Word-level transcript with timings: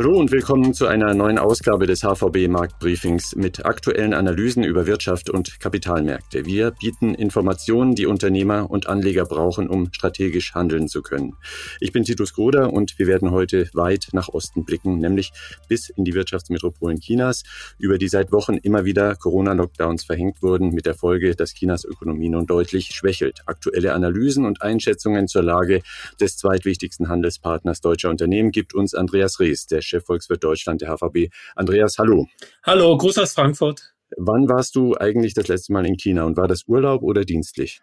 Hallo 0.00 0.18
und 0.18 0.32
willkommen 0.32 0.72
zu 0.72 0.86
einer 0.86 1.12
neuen 1.12 1.38
Ausgabe 1.38 1.86
des 1.86 2.00
HVB 2.04 2.48
Marktbriefings 2.48 3.36
mit 3.36 3.66
aktuellen 3.66 4.14
Analysen 4.14 4.64
über 4.64 4.86
Wirtschaft 4.86 5.28
und 5.28 5.60
Kapitalmärkte. 5.60 6.46
Wir 6.46 6.70
bieten 6.70 7.14
Informationen, 7.14 7.94
die 7.94 8.06
Unternehmer 8.06 8.70
und 8.70 8.86
Anleger 8.86 9.26
brauchen, 9.26 9.68
um 9.68 9.92
strategisch 9.92 10.54
handeln 10.54 10.88
zu 10.88 11.02
können. 11.02 11.36
Ich 11.80 11.92
bin 11.92 12.04
Titus 12.04 12.32
Groder 12.32 12.72
und 12.72 12.98
wir 12.98 13.08
werden 13.08 13.30
heute 13.30 13.68
weit 13.74 14.08
nach 14.12 14.30
Osten 14.30 14.64
blicken, 14.64 15.00
nämlich 15.00 15.32
bis 15.68 15.90
in 15.90 16.06
die 16.06 16.14
Wirtschaftsmetropolen 16.14 16.98
Chinas, 17.00 17.42
über 17.78 17.98
die 17.98 18.08
seit 18.08 18.32
Wochen 18.32 18.54
immer 18.54 18.86
wieder 18.86 19.16
Corona-Lockdowns 19.16 20.04
verhängt 20.04 20.40
wurden, 20.40 20.70
mit 20.70 20.86
der 20.86 20.94
Folge, 20.94 21.36
dass 21.36 21.52
Chinas 21.52 21.84
Ökonomie 21.84 22.30
nun 22.30 22.46
deutlich 22.46 22.86
schwächelt. 22.86 23.42
Aktuelle 23.44 23.92
Analysen 23.92 24.46
und 24.46 24.62
Einschätzungen 24.62 25.28
zur 25.28 25.42
Lage 25.42 25.82
des 26.18 26.38
zweitwichtigsten 26.38 27.10
Handelspartners 27.10 27.82
deutscher 27.82 28.08
Unternehmen 28.08 28.50
gibt 28.50 28.72
uns 28.72 28.94
Andreas 28.94 29.40
Rees, 29.40 29.66
der 29.66 29.82
Chefvolkswirt 29.90 30.42
Deutschland 30.42 30.80
der 30.80 30.88
HVB. 30.88 31.32
Andreas, 31.54 31.98
hallo. 31.98 32.26
Hallo, 32.62 32.96
Gruß 32.96 33.18
aus 33.18 33.34
Frankfurt. 33.34 33.92
Wann 34.16 34.48
warst 34.48 34.74
du 34.74 34.96
eigentlich 34.96 35.34
das 35.34 35.48
letzte 35.48 35.72
Mal 35.72 35.86
in 35.86 35.96
China 35.96 36.24
und 36.24 36.36
war 36.36 36.48
das 36.48 36.64
Urlaub 36.66 37.02
oder 37.02 37.24
dienstlich? 37.24 37.80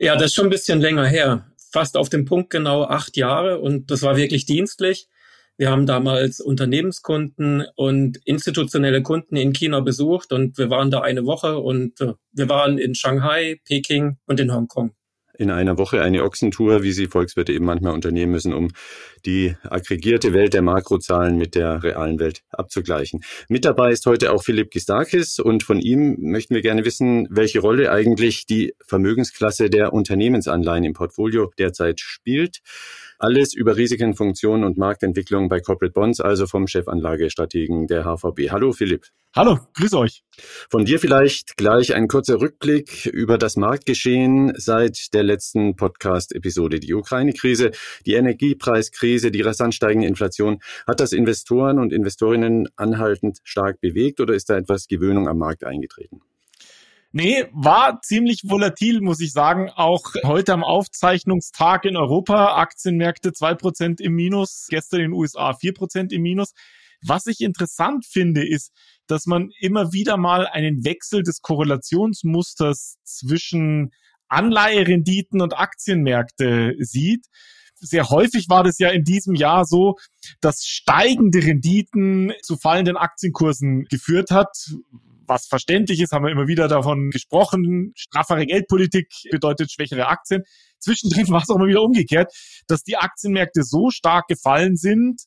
Ja, 0.00 0.14
das 0.14 0.26
ist 0.26 0.34
schon 0.34 0.46
ein 0.46 0.50
bisschen 0.50 0.80
länger 0.80 1.06
her. 1.06 1.50
Fast 1.72 1.96
auf 1.96 2.08
den 2.08 2.24
Punkt 2.24 2.50
genau 2.50 2.84
acht 2.84 3.16
Jahre 3.16 3.58
und 3.58 3.90
das 3.90 4.02
war 4.02 4.16
wirklich 4.16 4.46
dienstlich. 4.46 5.08
Wir 5.56 5.70
haben 5.70 5.86
damals 5.86 6.40
Unternehmenskunden 6.40 7.66
und 7.74 8.18
institutionelle 8.24 9.02
Kunden 9.02 9.34
in 9.34 9.52
China 9.52 9.80
besucht 9.80 10.32
und 10.32 10.56
wir 10.56 10.70
waren 10.70 10.92
da 10.92 11.00
eine 11.00 11.26
Woche 11.26 11.58
und 11.58 12.00
äh, 12.00 12.14
wir 12.30 12.48
waren 12.48 12.78
in 12.78 12.94
Shanghai, 12.94 13.60
Peking 13.64 14.18
und 14.26 14.38
in 14.38 14.54
Hongkong 14.54 14.92
in 15.38 15.50
einer 15.50 15.78
Woche 15.78 16.02
eine 16.02 16.24
Ochsentour, 16.24 16.82
wie 16.82 16.92
sie 16.92 17.06
Volkswirte 17.06 17.52
eben 17.52 17.64
manchmal 17.64 17.94
unternehmen 17.94 18.32
müssen, 18.32 18.52
um 18.52 18.68
die 19.24 19.54
aggregierte 19.62 20.34
Welt 20.34 20.52
der 20.52 20.62
Makrozahlen 20.62 21.38
mit 21.38 21.54
der 21.54 21.82
realen 21.82 22.18
Welt 22.18 22.42
abzugleichen. 22.50 23.22
Mit 23.48 23.64
dabei 23.64 23.92
ist 23.92 24.04
heute 24.04 24.32
auch 24.32 24.42
Philipp 24.42 24.70
Gistakis 24.70 25.38
und 25.38 25.62
von 25.62 25.80
ihm 25.80 26.16
möchten 26.18 26.54
wir 26.54 26.62
gerne 26.62 26.84
wissen, 26.84 27.28
welche 27.30 27.60
Rolle 27.60 27.90
eigentlich 27.92 28.46
die 28.46 28.74
Vermögensklasse 28.84 29.70
der 29.70 29.92
Unternehmensanleihen 29.92 30.84
im 30.84 30.92
Portfolio 30.92 31.52
derzeit 31.56 32.00
spielt. 32.00 32.58
Alles 33.20 33.52
über 33.52 33.76
Risiken, 33.76 34.14
Funktionen 34.14 34.62
und 34.62 34.78
Marktentwicklung 34.78 35.48
bei 35.48 35.58
Corporate 35.58 35.92
Bonds, 35.92 36.20
also 36.20 36.46
vom 36.46 36.68
Chefanlagestrategen 36.68 37.88
der 37.88 38.04
HVB. 38.04 38.52
Hallo 38.52 38.72
Philipp. 38.72 39.06
Hallo, 39.34 39.58
grüß 39.74 39.94
euch. 39.94 40.22
Von 40.70 40.84
dir 40.84 41.00
vielleicht 41.00 41.56
gleich 41.56 41.96
ein 41.96 42.06
kurzer 42.06 42.40
Rückblick 42.40 43.06
über 43.06 43.36
das 43.36 43.56
Marktgeschehen 43.56 44.52
seit 44.56 45.12
der 45.14 45.24
letzten 45.24 45.74
Podcast-Episode. 45.74 46.78
Die 46.78 46.94
Ukraine-Krise, 46.94 47.72
die 48.06 48.14
Energiepreiskrise, 48.14 49.32
die 49.32 49.42
rasant 49.42 49.74
steigende 49.74 50.06
Inflation. 50.06 50.60
Hat 50.86 51.00
das 51.00 51.12
Investoren 51.12 51.80
und 51.80 51.92
Investorinnen 51.92 52.68
anhaltend 52.76 53.38
stark 53.42 53.80
bewegt 53.80 54.20
oder 54.20 54.34
ist 54.34 54.48
da 54.48 54.56
etwas 54.56 54.86
Gewöhnung 54.86 55.26
am 55.26 55.38
Markt 55.38 55.64
eingetreten? 55.64 56.20
Nee, 57.10 57.46
war 57.52 58.00
ziemlich 58.02 58.42
volatil, 58.44 59.00
muss 59.00 59.20
ich 59.20 59.32
sagen. 59.32 59.70
Auch 59.70 60.02
heute 60.24 60.52
am 60.52 60.62
Aufzeichnungstag 60.62 61.86
in 61.86 61.96
Europa, 61.96 62.56
Aktienmärkte 62.56 63.32
zwei 63.32 63.54
Prozent 63.54 64.00
im 64.00 64.14
Minus, 64.14 64.66
gestern 64.68 65.00
in 65.00 65.10
den 65.10 65.12
USA 65.14 65.54
vier 65.54 65.72
Prozent 65.72 66.12
im 66.12 66.20
Minus. 66.20 66.52
Was 67.02 67.26
ich 67.26 67.40
interessant 67.40 68.04
finde, 68.04 68.46
ist, 68.46 68.72
dass 69.06 69.24
man 69.24 69.50
immer 69.60 69.92
wieder 69.92 70.18
mal 70.18 70.46
einen 70.46 70.84
Wechsel 70.84 71.22
des 71.22 71.40
Korrelationsmusters 71.40 72.98
zwischen 73.04 73.92
Anleiherenditen 74.28 75.40
und 75.40 75.58
Aktienmärkte 75.58 76.74
sieht 76.78 77.24
sehr 77.80 78.08
häufig 78.10 78.48
war 78.48 78.64
das 78.64 78.78
ja 78.78 78.90
in 78.90 79.04
diesem 79.04 79.34
Jahr 79.34 79.64
so, 79.64 79.96
dass 80.40 80.64
steigende 80.64 81.42
Renditen 81.44 82.32
zu 82.42 82.56
fallenden 82.56 82.96
Aktienkursen 82.96 83.84
geführt 83.84 84.32
hat 84.32 84.48
was 85.28 85.46
verständlich 85.46 86.00
ist, 86.00 86.12
haben 86.12 86.24
wir 86.24 86.32
immer 86.32 86.48
wieder 86.48 86.68
davon 86.68 87.10
gesprochen. 87.10 87.92
Straffere 87.94 88.46
Geldpolitik 88.46 89.08
bedeutet 89.30 89.70
schwächere 89.70 90.08
Aktien. 90.08 90.42
Zwischendrin 90.78 91.28
war 91.28 91.42
es 91.42 91.50
auch 91.50 91.56
immer 91.56 91.66
wieder 91.66 91.82
umgekehrt, 91.82 92.32
dass 92.66 92.82
die 92.82 92.96
Aktienmärkte 92.96 93.62
so 93.62 93.90
stark 93.90 94.26
gefallen 94.28 94.76
sind, 94.76 95.22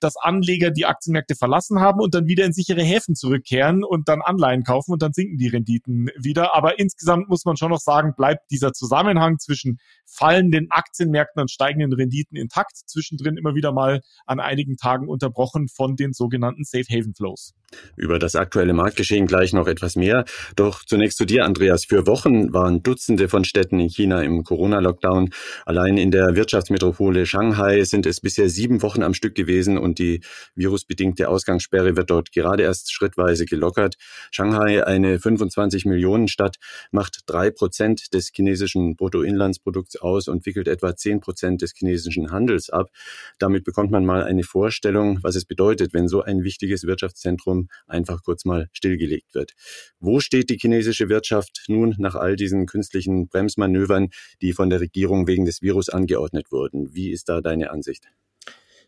dass 0.00 0.16
Anleger 0.16 0.70
die 0.70 0.86
Aktienmärkte 0.86 1.34
verlassen 1.34 1.80
haben 1.80 2.00
und 2.00 2.14
dann 2.14 2.26
wieder 2.26 2.44
in 2.44 2.52
sichere 2.52 2.82
Häfen 2.82 3.14
zurückkehren 3.14 3.84
und 3.84 4.08
dann 4.08 4.22
Anleihen 4.22 4.62
kaufen 4.62 4.92
und 4.92 5.02
dann 5.02 5.12
sinken 5.12 5.38
die 5.38 5.48
Renditen 5.48 6.10
wieder. 6.16 6.54
Aber 6.54 6.78
insgesamt 6.78 7.28
muss 7.28 7.44
man 7.44 7.56
schon 7.56 7.70
noch 7.70 7.80
sagen, 7.80 8.14
bleibt 8.16 8.50
dieser 8.50 8.72
Zusammenhang 8.72 9.38
zwischen 9.38 9.78
fallenden 10.06 10.70
Aktienmärkten 10.70 11.42
und 11.42 11.50
steigenden 11.50 11.92
Renditen 11.92 12.36
intakt, 12.36 12.76
zwischendrin 12.86 13.36
immer 13.36 13.54
wieder 13.54 13.72
mal 13.72 14.00
an 14.26 14.40
einigen 14.40 14.76
Tagen 14.76 15.08
unterbrochen 15.08 15.68
von 15.68 15.96
den 15.96 16.12
sogenannten 16.12 16.64
Safe 16.64 16.86
Haven 16.88 17.14
Flows. 17.14 17.54
Über 17.96 18.18
das 18.18 18.34
aktuelle 18.34 18.72
Marktgeschehen 18.72 19.26
gleich 19.26 19.52
noch 19.52 19.66
etwas 19.66 19.96
mehr. 19.96 20.24
Doch 20.56 20.84
zunächst 20.84 21.18
zu 21.18 21.26
dir, 21.26 21.44
Andreas. 21.44 21.84
Für 21.84 22.06
Wochen 22.06 22.52
waren 22.54 22.82
Dutzende 22.82 23.28
von 23.28 23.44
Städten 23.44 23.78
in 23.80 23.88
China 23.88 24.22
im 24.22 24.44
Corona-Lockdown. 24.44 25.30
Allein 25.66 25.98
in 25.98 26.10
der 26.10 26.34
Wirtschaftsmetropole 26.34 27.26
Shanghai 27.26 27.84
sind 27.84 28.06
es 28.06 28.20
bisher 28.20 28.48
sieben 28.48 28.82
Wochen 28.82 29.02
am 29.02 29.14
Stück 29.14 29.34
gewesen 29.34 29.76
und 29.76 29.98
die 29.98 30.20
virusbedingte 30.54 31.28
Ausgangssperre 31.28 31.96
wird 31.96 32.08
dort 32.10 32.32
gerade 32.32 32.62
erst 32.62 32.92
schrittweise 32.92 33.44
gelockert. 33.44 33.96
Shanghai, 34.30 34.86
eine 34.86 35.18
25 35.18 35.84
Millionen 35.84 36.28
Stadt, 36.28 36.56
macht 36.90 37.22
drei 37.26 37.50
Prozent 37.50 38.14
des 38.14 38.30
chinesischen 38.32 38.96
Bruttoinlandsprodukts 38.96 39.96
aus 39.96 40.28
und 40.28 40.46
wickelt 40.46 40.68
etwa 40.68 40.96
zehn 40.96 41.20
Prozent 41.20 41.62
des 41.62 41.72
chinesischen 41.76 42.30
Handels 42.30 42.70
ab. 42.70 42.90
Damit 43.38 43.64
bekommt 43.64 43.90
man 43.90 44.06
mal 44.06 44.22
eine 44.22 44.44
Vorstellung, 44.44 45.18
was 45.22 45.34
es 45.34 45.44
bedeutet, 45.44 45.92
wenn 45.92 46.06
so 46.06 46.22
ein 46.22 46.44
wichtiges 46.44 46.84
Wirtschaftszentrum 46.84 47.57
einfach 47.86 48.22
kurz 48.22 48.44
mal 48.44 48.68
stillgelegt 48.72 49.34
wird. 49.34 49.52
Wo 49.98 50.20
steht 50.20 50.50
die 50.50 50.58
chinesische 50.58 51.08
Wirtschaft 51.08 51.64
nun 51.68 51.94
nach 51.98 52.14
all 52.14 52.36
diesen 52.36 52.66
künstlichen 52.66 53.28
Bremsmanövern, 53.28 54.10
die 54.40 54.52
von 54.52 54.70
der 54.70 54.80
Regierung 54.80 55.26
wegen 55.26 55.44
des 55.44 55.62
Virus 55.62 55.88
angeordnet 55.88 56.52
wurden? 56.52 56.94
Wie 56.94 57.10
ist 57.10 57.28
da 57.28 57.40
deine 57.40 57.70
Ansicht? 57.70 58.04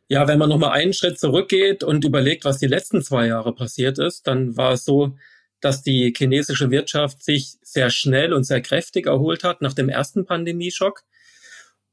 Ja, 0.08 0.26
wenn 0.26 0.38
man 0.38 0.48
nochmal 0.48 0.72
einen 0.72 0.92
Schritt 0.92 1.20
zurückgeht 1.20 1.84
und 1.84 2.04
überlegt, 2.04 2.44
was 2.44 2.58
die 2.58 2.66
letzten 2.66 3.00
zwei 3.02 3.28
Jahre 3.28 3.54
passiert 3.54 3.98
ist, 3.98 4.26
dann 4.26 4.56
war 4.56 4.72
es 4.72 4.84
so, 4.84 5.16
dass 5.60 5.82
die 5.82 6.12
chinesische 6.16 6.70
Wirtschaft 6.70 7.22
sich 7.22 7.58
sehr 7.62 7.90
schnell 7.90 8.32
und 8.32 8.44
sehr 8.44 8.60
kräftig 8.60 9.06
erholt 9.06 9.44
hat 9.44 9.62
nach 9.62 9.72
dem 9.74 9.88
ersten 9.88 10.24
Pandemieschock. 10.24 11.02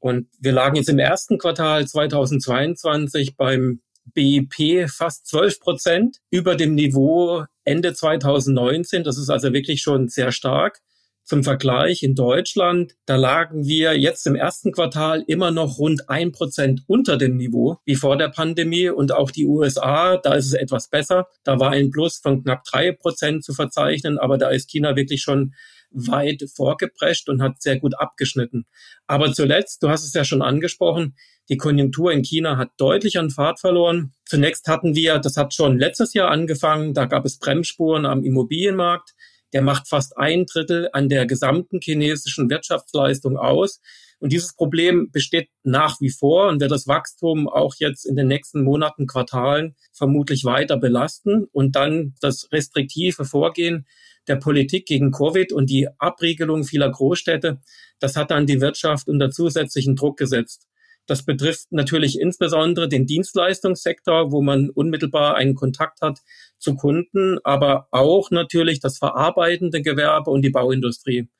Und 0.00 0.28
wir 0.40 0.52
lagen 0.52 0.76
jetzt 0.76 0.88
im 0.88 0.98
ersten 0.98 1.38
Quartal 1.38 1.86
2022 1.86 3.36
beim 3.36 3.82
BIP 4.14 4.88
fast 4.88 5.26
12 5.26 5.60
Prozent 5.60 6.18
über 6.30 6.56
dem 6.56 6.74
Niveau 6.74 7.44
Ende 7.64 7.92
2019. 7.94 9.04
Das 9.04 9.18
ist 9.18 9.30
also 9.30 9.52
wirklich 9.52 9.82
schon 9.82 10.08
sehr 10.08 10.32
stark. 10.32 10.80
Zum 11.28 11.44
Vergleich 11.44 12.02
in 12.02 12.14
Deutschland, 12.14 12.94
da 13.04 13.16
lagen 13.16 13.66
wir 13.66 13.98
jetzt 13.98 14.26
im 14.26 14.34
ersten 14.34 14.72
Quartal 14.72 15.22
immer 15.26 15.50
noch 15.50 15.78
rund 15.78 16.08
ein 16.08 16.32
Prozent 16.32 16.84
unter 16.86 17.18
dem 17.18 17.36
Niveau 17.36 17.76
wie 17.84 17.96
vor 17.96 18.16
der 18.16 18.30
Pandemie 18.30 18.88
und 18.88 19.12
auch 19.12 19.30
die 19.30 19.44
USA, 19.44 20.16
da 20.16 20.32
ist 20.32 20.46
es 20.46 20.54
etwas 20.54 20.88
besser. 20.88 21.26
Da 21.44 21.60
war 21.60 21.72
ein 21.72 21.90
Plus 21.90 22.16
von 22.16 22.42
knapp 22.42 22.64
drei 22.64 22.92
Prozent 22.92 23.44
zu 23.44 23.52
verzeichnen, 23.52 24.16
aber 24.16 24.38
da 24.38 24.48
ist 24.48 24.70
China 24.70 24.96
wirklich 24.96 25.20
schon 25.20 25.52
weit 25.90 26.44
vorgeprescht 26.54 27.28
und 27.28 27.42
hat 27.42 27.60
sehr 27.60 27.78
gut 27.78 27.98
abgeschnitten. 27.98 28.64
Aber 29.06 29.30
zuletzt, 29.32 29.82
du 29.82 29.90
hast 29.90 30.04
es 30.04 30.14
ja 30.14 30.24
schon 30.24 30.40
angesprochen, 30.40 31.14
die 31.48 31.56
Konjunktur 31.56 32.12
in 32.12 32.22
China 32.22 32.56
hat 32.56 32.70
deutlich 32.76 33.18
an 33.18 33.30
Fahrt 33.30 33.60
verloren. 33.60 34.12
Zunächst 34.26 34.68
hatten 34.68 34.94
wir, 34.94 35.18
das 35.18 35.36
hat 35.36 35.54
schon 35.54 35.78
letztes 35.78 36.14
Jahr 36.14 36.30
angefangen, 36.30 36.94
da 36.94 37.06
gab 37.06 37.24
es 37.24 37.38
Bremsspuren 37.38 38.06
am 38.06 38.24
Immobilienmarkt 38.24 39.14
der 39.52 39.62
macht 39.62 39.88
fast 39.88 40.16
ein 40.16 40.46
Drittel 40.46 40.88
an 40.92 41.08
der 41.08 41.26
gesamten 41.26 41.80
chinesischen 41.80 42.50
Wirtschaftsleistung 42.50 43.36
aus. 43.36 43.80
Und 44.20 44.32
dieses 44.32 44.54
Problem 44.54 45.10
besteht 45.12 45.48
nach 45.62 46.00
wie 46.00 46.10
vor 46.10 46.48
und 46.48 46.60
wird 46.60 46.72
das 46.72 46.88
Wachstum 46.88 47.48
auch 47.48 47.76
jetzt 47.78 48.04
in 48.04 48.16
den 48.16 48.26
nächsten 48.26 48.62
Monaten, 48.62 49.06
Quartalen 49.06 49.76
vermutlich 49.92 50.44
weiter 50.44 50.76
belasten. 50.76 51.44
Und 51.52 51.76
dann 51.76 52.14
das 52.20 52.48
restriktive 52.52 53.24
Vorgehen 53.24 53.86
der 54.26 54.36
Politik 54.36 54.86
gegen 54.86 55.12
Covid 55.12 55.52
und 55.52 55.70
die 55.70 55.88
Abriegelung 55.98 56.64
vieler 56.64 56.90
Großstädte, 56.90 57.60
das 58.00 58.16
hat 58.16 58.30
dann 58.30 58.46
die 58.46 58.60
Wirtschaft 58.60 59.08
unter 59.08 59.30
zusätzlichen 59.30 59.96
Druck 59.96 60.18
gesetzt. 60.18 60.66
Das 61.08 61.24
betrifft 61.24 61.72
natürlich 61.72 62.20
insbesondere 62.20 62.86
den 62.86 63.06
Dienstleistungssektor, 63.06 64.30
wo 64.30 64.42
man 64.42 64.68
unmittelbar 64.68 65.36
einen 65.36 65.54
Kontakt 65.54 66.02
hat 66.02 66.18
zu 66.58 66.76
Kunden, 66.76 67.38
aber 67.44 67.88
auch 67.92 68.30
natürlich 68.30 68.78
das 68.78 68.98
verarbeitende 68.98 69.80
Gewerbe 69.80 70.30
und 70.30 70.42
die 70.42 70.50
Bauindustrie. 70.50 71.30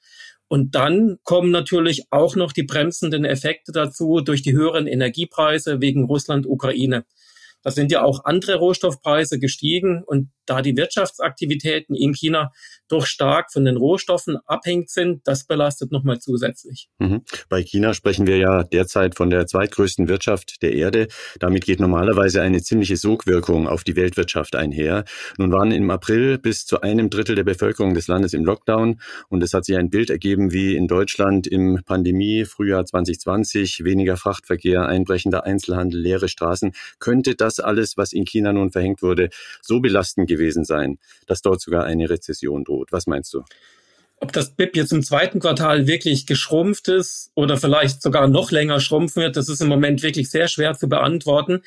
Und 0.49 0.75
dann 0.75 1.19
kommen 1.23 1.51
natürlich 1.51 2.05
auch 2.11 2.35
noch 2.35 2.53
die 2.53 2.63
bremsenden 2.63 3.27
Effekte 3.27 3.71
dazu 3.71 4.23
durch 4.23 4.41
die 4.41 4.55
höheren 4.55 4.87
Energiepreise 4.87 5.83
wegen 5.83 6.07
Russland-Ukraine. 6.07 7.05
Da 7.63 7.71
sind 7.71 7.93
ja 7.93 8.03
auch 8.03 8.25
andere 8.25 8.57
Rohstoffpreise 8.57 9.39
gestiegen 9.39 10.03
und 10.03 10.31
da 10.47 10.63
die 10.63 10.79
Wirtschaftsaktivitäten 10.79 11.95
in 11.95 12.15
China 12.15 12.53
doch 12.89 13.07
stark 13.07 13.53
von 13.53 13.65
den 13.65 13.77
Rohstoffen 13.77 14.39
abhängig 14.47 14.91
sind, 14.91 15.27
das 15.27 15.45
belastet 15.45 15.93
nochmal 15.93 16.19
zusätzlich. 16.19 16.89
Mhm. 16.99 17.23
Bei 17.49 17.63
China 17.63 17.95
sprechen 17.95 18.27
wir 18.27 18.39
ja 18.39 18.65
derzeit 18.65 19.15
von 19.15 19.31
der 19.31 19.47
zweitgrößten 19.47 20.09
Wirtschaft 20.09 20.63
der 20.63 20.75
Erde. 20.75 21.09
Damit 21.39 21.65
geht 21.65 21.81
normalerweise 21.81 22.43
eine 22.43 22.63
ziemliche 22.63 22.97
Sogwirkung 22.97 23.69
auf 23.69 23.85
die 23.85 23.97
Weltwirtschaft 23.97 24.57
einher. 24.57 25.05
Nun 25.37 25.53
waren 25.53 25.71
im 25.71 25.91
April 25.91 26.39
bis 26.39 26.67
zu 26.67 26.81
einem 26.81 27.11
Drittel 27.11 27.37
der 27.37 27.45
Bevölkerung 27.45 27.95
des 27.95 28.09
Landes 28.09 28.33
im 28.33 28.45
Lockdown 28.45 29.01
und 29.29 29.43
es 29.43 29.55
hat 29.55 29.65
sich 29.65 29.77
ein 29.77 29.91
Bild 29.91 30.11
ergeben 30.11 30.53
wie 30.53 30.77
in 30.77 30.87
Deutschland 30.87 31.47
im 31.47 31.81
Pandemie 31.85 32.45
Frühjahr 32.45 32.85
2020, 32.85 33.85
weniger 33.85 34.17
Frachtverkehr, 34.17 34.87
einbrechender 34.87 35.45
Einzelhandel, 35.45 36.01
leere 36.01 36.29
Straßen. 36.29 36.73
Könnte 36.99 37.35
das 37.35 37.61
alles, 37.61 37.97
was 37.97 38.13
in 38.13 38.25
China 38.25 38.53
nun 38.53 38.71
verhängt 38.71 39.03
wurde, 39.03 39.31
so 39.63 39.81
belastend 39.81 40.29
gewesen 40.29 40.65
sein, 40.65 40.99
dass 41.27 41.43
dort 41.43 41.61
sogar 41.61 41.85
eine 41.85 42.09
Rezession 42.11 42.65
droht. 42.65 42.78
Was 42.91 43.07
meinst 43.07 43.35
du? 43.35 43.43
Ob 44.21 44.33
das 44.33 44.51
BIP 44.51 44.77
jetzt 44.77 44.93
im 44.93 45.03
zweiten 45.03 45.39
Quartal 45.39 45.87
wirklich 45.87 46.27
geschrumpft 46.27 46.89
ist 46.89 47.31
oder 47.35 47.57
vielleicht 47.57 48.03
sogar 48.03 48.27
noch 48.27 48.51
länger 48.51 48.81
schrumpfen 48.81 49.23
wird, 49.23 49.37
das 49.37 49.49
ist 49.49 49.61
im 49.61 49.69
Moment 49.69 50.03
wirklich 50.03 50.29
sehr 50.31 50.49
schwer 50.49 50.75
zu 50.75 50.89
beantworten. 50.89 51.63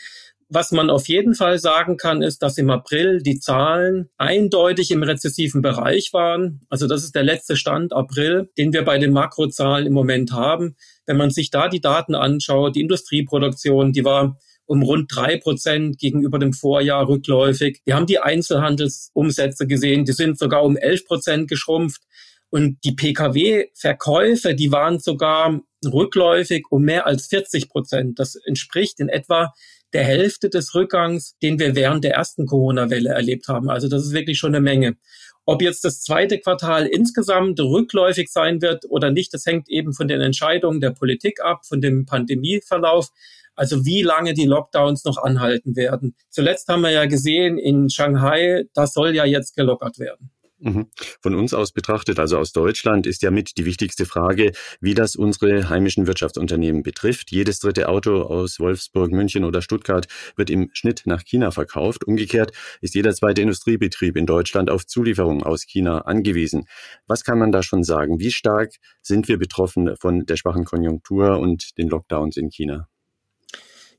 Was 0.54 0.74
man 0.74 0.90
auf 0.90 1.08
jeden 1.08 1.34
Fall 1.34 1.60
sagen 1.60 1.96
kann, 1.96 2.22
ist, 2.22 2.44
dass 2.44 2.58
im 2.58 2.70
April 2.70 3.22
die 3.22 3.40
Zahlen 3.40 4.10
eindeutig 4.18 4.92
im 4.92 5.02
rezessiven 5.02 5.62
Bereich 5.62 6.12
waren. 6.12 6.60
Also 6.70 6.88
das 6.88 7.06
ist 7.06 7.16
der 7.16 7.24
letzte 7.24 7.56
Stand 7.56 7.94
April, 7.94 8.50
den 8.58 8.74
wir 8.74 8.84
bei 8.84 8.98
den 8.98 9.14
Makrozahlen 9.14 9.88
im 9.88 9.94
Moment 9.94 10.34
haben. 10.34 10.76
Wenn 11.06 11.16
man 11.16 11.32
sich 11.32 11.52
da 11.52 11.70
die 11.70 11.80
Daten 11.80 12.16
anschaut, 12.16 12.76
die 12.76 12.82
Industrieproduktion, 12.82 13.94
die 13.94 14.04
war 14.04 14.38
um 14.72 14.84
rund 14.84 15.14
drei 15.14 15.36
Prozent 15.36 15.98
gegenüber 15.98 16.40
dem 16.40 16.54
Vorjahr 16.54 17.06
rückläufig. 17.10 17.82
Wir 17.84 17.94
haben 17.94 18.06
die 18.06 18.20
Einzelhandelsumsätze 18.20 19.68
gesehen, 19.68 20.06
die 20.06 20.14
sind 20.14 20.40
sogar 20.40 20.64
um 20.64 20.78
elf 20.78 21.06
Prozent 21.06 21.50
geschrumpft. 21.50 22.02
Und 22.50 22.78
die 22.86 22.94
Pkw-Verkäufe, 22.94 24.56
die 24.56 24.72
waren 24.72 25.00
sogar 25.00 25.60
rückläufig 25.86 26.68
um 26.70 26.84
mehr 26.84 27.06
als 27.06 27.28
40 27.28 27.68
Prozent. 27.68 28.18
Das 28.18 28.36
entspricht 28.36 29.02
in 29.02 29.10
etwa 29.10 29.54
der 29.92 30.06
Hälfte 30.06 30.48
des 30.50 30.74
Rückgangs, 30.74 31.36
den 31.44 31.60
wir 31.60 31.76
während 31.76 32.06
der 32.06 32.14
ersten 32.14 32.46
Corona-Welle 32.46 33.10
erlebt 33.10 33.50
haben. 33.50 33.70
Also 33.70 33.90
das 33.90 34.06
ist 34.06 34.14
wirklich 34.14 34.38
schon 34.38 34.56
eine 34.56 34.62
Menge. 34.62 34.96
Ob 35.44 35.62
jetzt 35.62 35.84
das 35.84 36.02
zweite 36.02 36.40
Quartal 36.40 36.86
insgesamt 36.86 37.60
rückläufig 37.60 38.30
sein 38.32 38.62
wird 38.62 38.86
oder 38.88 39.12
nicht, 39.12 39.34
das 39.34 39.46
hängt 39.46 39.68
eben 39.68 39.92
von 39.92 40.08
den 40.08 40.22
Entscheidungen 40.22 40.80
der 40.80 40.92
Politik 40.92 41.42
ab, 41.42 41.66
von 41.66 41.82
dem 41.82 42.06
Pandemieverlauf. 42.06 43.10
Also 43.56 43.86
wie 43.86 44.02
lange 44.02 44.34
die 44.34 44.46
Lockdowns 44.46 45.04
noch 45.04 45.18
anhalten 45.18 45.76
werden. 45.76 46.16
Zuletzt 46.30 46.68
haben 46.68 46.82
wir 46.82 46.92
ja 46.92 47.06
gesehen, 47.06 47.58
in 47.58 47.90
Shanghai, 47.90 48.64
das 48.74 48.94
soll 48.94 49.16
ja 49.16 49.26
jetzt 49.26 49.56
gelockert 49.56 50.00
werden. 50.00 50.32
Mhm. 50.62 50.88
Von 51.22 51.34
uns 51.34 51.56
aus 51.56 51.72
betrachtet, 51.72 52.20
also 52.20 52.38
aus 52.38 52.52
Deutschland, 52.52 53.08
ist 53.08 53.24
ja 53.24 53.32
mit 53.32 53.58
die 53.58 53.66
wichtigste 53.66 54.06
Frage, 54.06 54.52
wie 54.80 54.94
das 54.94 55.16
unsere 55.16 55.70
heimischen 55.70 56.06
Wirtschaftsunternehmen 56.06 56.84
betrifft. 56.84 57.32
Jedes 57.32 57.60
dritte 57.60 57.90
Auto 57.90 58.22
aus 58.22 58.60
Wolfsburg, 58.60 59.12
München 59.12 59.44
oder 59.44 59.64
Stuttgart 59.64 60.08
wird 60.36 60.52
im 60.52 60.70
Schnitt 60.74 61.02
nach 61.06 61.24
China 61.24 61.50
verkauft. 61.50 62.06
Umgekehrt 62.06 62.52
ist 62.80 62.94
jeder 62.94 63.14
zweite 63.14 63.42
Industriebetrieb 63.42 64.16
in 64.16 64.28
Deutschland 64.28 64.70
auf 64.70 64.86
Zulieferungen 64.86 65.42
aus 65.42 65.64
China 65.66 66.02
angewiesen. 66.02 66.66
Was 67.08 67.24
kann 67.24 67.40
man 67.40 67.52
da 67.52 67.64
schon 67.64 67.84
sagen? 67.84 68.20
Wie 68.20 68.32
stark 68.32 68.76
sind 69.02 69.28
wir 69.28 69.40
betroffen 69.40 69.96
von 70.00 70.26
der 70.28 70.38
schwachen 70.38 70.66
Konjunktur 70.66 71.40
und 71.40 71.76
den 71.80 71.90
Lockdowns 71.90 72.38
in 72.38 72.50
China? 72.50 72.88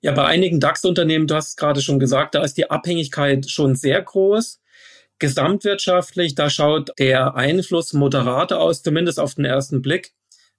Ja, 0.04 0.10
bei 0.10 0.24
einigen 0.24 0.58
DAX-Unternehmen, 0.58 1.28
du 1.28 1.36
hast 1.36 1.50
es 1.50 1.56
gerade 1.56 1.80
schon 1.80 2.00
gesagt, 2.00 2.34
da 2.34 2.42
ist 2.42 2.56
die 2.56 2.68
Abhängigkeit 2.68 3.48
schon 3.48 3.76
sehr 3.76 4.02
groß. 4.02 4.60
Gesamtwirtschaftlich, 5.20 6.34
da 6.34 6.50
schaut 6.50 6.90
der 6.98 7.36
Einfluss 7.36 7.92
moderat 7.92 8.52
aus, 8.52 8.82
zumindest 8.82 9.20
auf 9.20 9.36
den 9.36 9.44
ersten 9.44 9.80
Blick. 9.80 10.12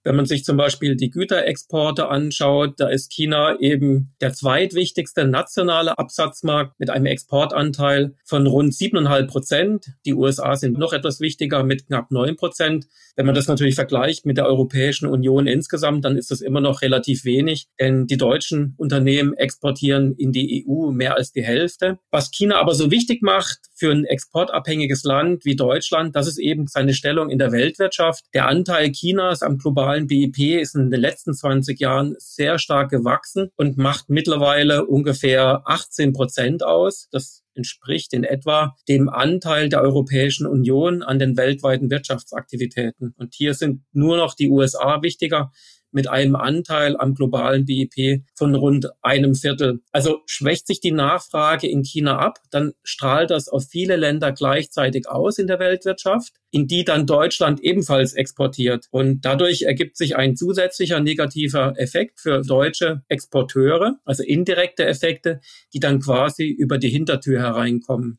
Wenn 0.04 0.16
man 0.16 0.26
sich 0.26 0.44
zum 0.44 0.58
Beispiel 0.58 0.96
die 0.96 1.08
Güterexporte 1.08 2.08
anschaut, 2.08 2.74
da 2.76 2.88
ist 2.88 3.10
China 3.10 3.58
eben 3.58 4.14
der 4.20 4.34
zweitwichtigste 4.34 5.24
nationale 5.24 5.98
Absatzmarkt 5.98 6.78
mit 6.78 6.90
einem 6.90 7.06
Exportanteil 7.06 8.14
von 8.26 8.46
rund 8.46 8.74
siebeneinhalb 8.74 9.30
Prozent. 9.30 9.92
Die 10.04 10.12
USA 10.12 10.56
sind 10.56 10.78
noch 10.78 10.92
etwas 10.92 11.20
wichtiger 11.20 11.64
mit 11.64 11.86
knapp 11.86 12.10
neun 12.10 12.36
Prozent. 12.36 12.86
Wenn 13.16 13.24
man 13.24 13.34
das 13.34 13.48
natürlich 13.48 13.76
vergleicht 13.76 14.26
mit 14.26 14.36
der 14.36 14.46
Europäischen 14.46 15.06
Union 15.06 15.46
insgesamt, 15.46 16.04
dann 16.04 16.18
ist 16.18 16.30
das 16.30 16.42
immer 16.42 16.60
noch 16.60 16.82
relativ 16.82 17.24
wenig, 17.24 17.68
denn 17.80 18.06
die 18.06 18.18
deutschen 18.18 18.74
Unternehmen 18.76 19.32
exportieren 19.34 20.14
in 20.16 20.32
die 20.32 20.66
EU 20.68 20.90
mehr 20.90 21.16
als 21.16 21.32
die 21.32 21.44
Hälfte. 21.44 21.98
Was 22.10 22.30
China 22.30 22.60
aber 22.60 22.74
so 22.74 22.90
wichtig 22.90 23.22
macht 23.22 23.60
für 23.74 23.90
ein 23.90 24.04
exportabhängiges 24.04 25.04
Land 25.04 25.44
wie 25.44 25.56
Deutschland, 25.56 26.14
das 26.16 26.26
ist 26.26 26.38
eben 26.38 26.66
seine 26.66 26.94
Stellung 26.94 27.30
in 27.30 27.38
der 27.38 27.52
Weltwirtschaft. 27.52 28.24
Der 28.32 28.46
Anteil 28.48 28.92
Chinas 28.92 29.42
am 29.42 29.58
globalen 29.58 30.06
BIP 30.06 30.60
ist 30.60 30.74
in 30.74 30.90
den 30.90 31.00
letzten 31.00 31.34
20 31.34 31.78
Jahren 31.80 32.14
sehr 32.18 32.58
stark 32.58 32.90
gewachsen 32.90 33.50
und 33.56 33.76
macht 33.76 34.08
mittlerweile 34.08 34.86
ungefähr 34.86 35.62
18 35.64 36.12
Prozent 36.12 36.62
aus. 36.62 37.08
Das 37.10 37.42
entspricht 37.54 38.12
in 38.12 38.24
etwa 38.24 38.74
dem 38.88 39.08
Anteil 39.08 39.68
der 39.68 39.82
Europäischen 39.82 40.46
Union 40.46 41.02
an 41.02 41.18
den 41.18 41.36
weltweiten 41.36 41.90
Wirtschaftsaktivitäten. 41.90 43.14
Und 43.16 43.34
hier 43.34 43.54
sind 43.54 43.82
nur 43.92 44.16
noch 44.16 44.34
die 44.34 44.50
USA 44.50 45.02
wichtiger 45.02 45.52
mit 45.94 46.08
einem 46.08 46.36
Anteil 46.36 46.96
am 46.96 47.14
globalen 47.14 47.64
BIP 47.64 48.22
von 48.34 48.54
rund 48.54 48.88
einem 49.02 49.34
Viertel. 49.34 49.80
Also 49.92 50.22
schwächt 50.26 50.66
sich 50.66 50.80
die 50.80 50.92
Nachfrage 50.92 51.68
in 51.68 51.82
China 51.82 52.18
ab, 52.18 52.38
dann 52.50 52.72
strahlt 52.82 53.30
das 53.30 53.48
auf 53.48 53.64
viele 53.68 53.96
Länder 53.96 54.32
gleichzeitig 54.32 55.08
aus 55.08 55.38
in 55.38 55.46
der 55.46 55.58
Weltwirtschaft, 55.58 56.34
in 56.50 56.66
die 56.66 56.84
dann 56.84 57.06
Deutschland 57.06 57.60
ebenfalls 57.60 58.12
exportiert. 58.12 58.86
Und 58.90 59.24
dadurch 59.24 59.62
ergibt 59.62 59.96
sich 59.96 60.16
ein 60.16 60.36
zusätzlicher 60.36 61.00
negativer 61.00 61.74
Effekt 61.76 62.20
für 62.20 62.42
deutsche 62.42 63.02
Exporteure, 63.08 63.96
also 64.04 64.22
indirekte 64.22 64.84
Effekte, 64.84 65.40
die 65.72 65.80
dann 65.80 66.00
quasi 66.00 66.46
über 66.48 66.78
die 66.78 66.88
Hintertür 66.88 67.40
hereinkommen. 67.40 68.18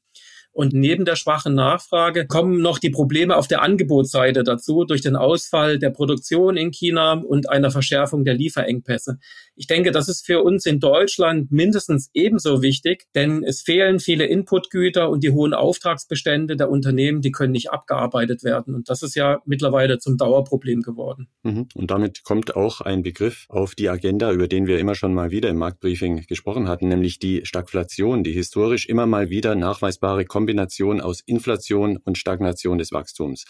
Und 0.56 0.72
neben 0.72 1.04
der 1.04 1.18
schwachen 1.18 1.54
Nachfrage 1.54 2.28
kommen 2.28 2.62
noch 2.62 2.80
die 2.80 2.90
Probleme 2.90 3.36
auf 3.36 3.50
der 3.50 3.62
Angebotsseite 3.62 4.42
dazu 4.46 4.86
durch 4.86 5.02
den 5.02 5.18
Ausfall 5.18 5.80
der 5.80 5.90
Produktion 5.90 6.56
in 6.56 6.72
China 6.72 7.16
und 7.16 7.50
einer 7.50 7.72
Verschärfung 7.72 8.24
der 8.24 8.36
Lieferengpässe. 8.36 9.18
Ich 9.58 9.68
denke, 9.68 9.92
das 9.92 10.08
ist 10.08 10.26
für 10.26 10.42
uns 10.42 10.66
in 10.66 10.80
Deutschland 10.80 11.52
mindestens 11.52 12.10
ebenso 12.14 12.62
wichtig, 12.62 13.04
denn 13.16 13.44
es 13.44 13.64
fehlen 13.64 14.00
viele 14.00 14.28
Inputgüter 14.28 15.10
und 15.10 15.26
die 15.26 15.32
hohen 15.32 15.54
Auftragsbestände 15.54 16.56
der 16.56 16.70
Unternehmen, 16.70 17.20
die 17.20 17.32
können 17.32 17.52
nicht 17.52 17.72
abgearbeitet 17.72 18.46
werden. 18.46 18.76
Und 18.76 18.90
das 18.90 19.04
ist 19.04 19.16
ja 19.16 19.42
mittlerweile 19.46 20.00
zum 20.00 20.16
Dauerproblem 20.16 20.84
geworden. 20.84 21.28
Mhm. 21.44 21.68
Und 21.76 21.92
damit 21.92 22.24
kommt 22.24 22.56
auch 22.56 22.80
ein 22.80 23.04
Begriff 23.04 23.46
auf 23.50 23.76
die 23.76 23.90
Agenda, 23.90 24.32
über 24.32 24.48
den 24.48 24.68
wir 24.68 24.80
immer 24.80 24.96
schon 24.96 25.14
mal 25.14 25.32
wieder 25.32 25.50
im 25.50 25.58
Marktbriefing 25.58 26.26
gesprochen 26.28 26.70
hatten, 26.70 26.88
nämlich 26.88 27.20
die 27.20 27.42
Stagflation, 27.44 28.24
die 28.24 28.32
historisch 28.32 28.88
immer 28.88 29.06
mal 29.06 29.30
wieder 29.30 29.56
nachweisbare 29.56 30.24
Kombination 30.46 31.02
aus 31.02 31.22
Inflation 31.26 31.98
und 31.98 32.20
Stagnation 32.20 32.78
des 32.78 32.92
Wachstums. 32.92 33.46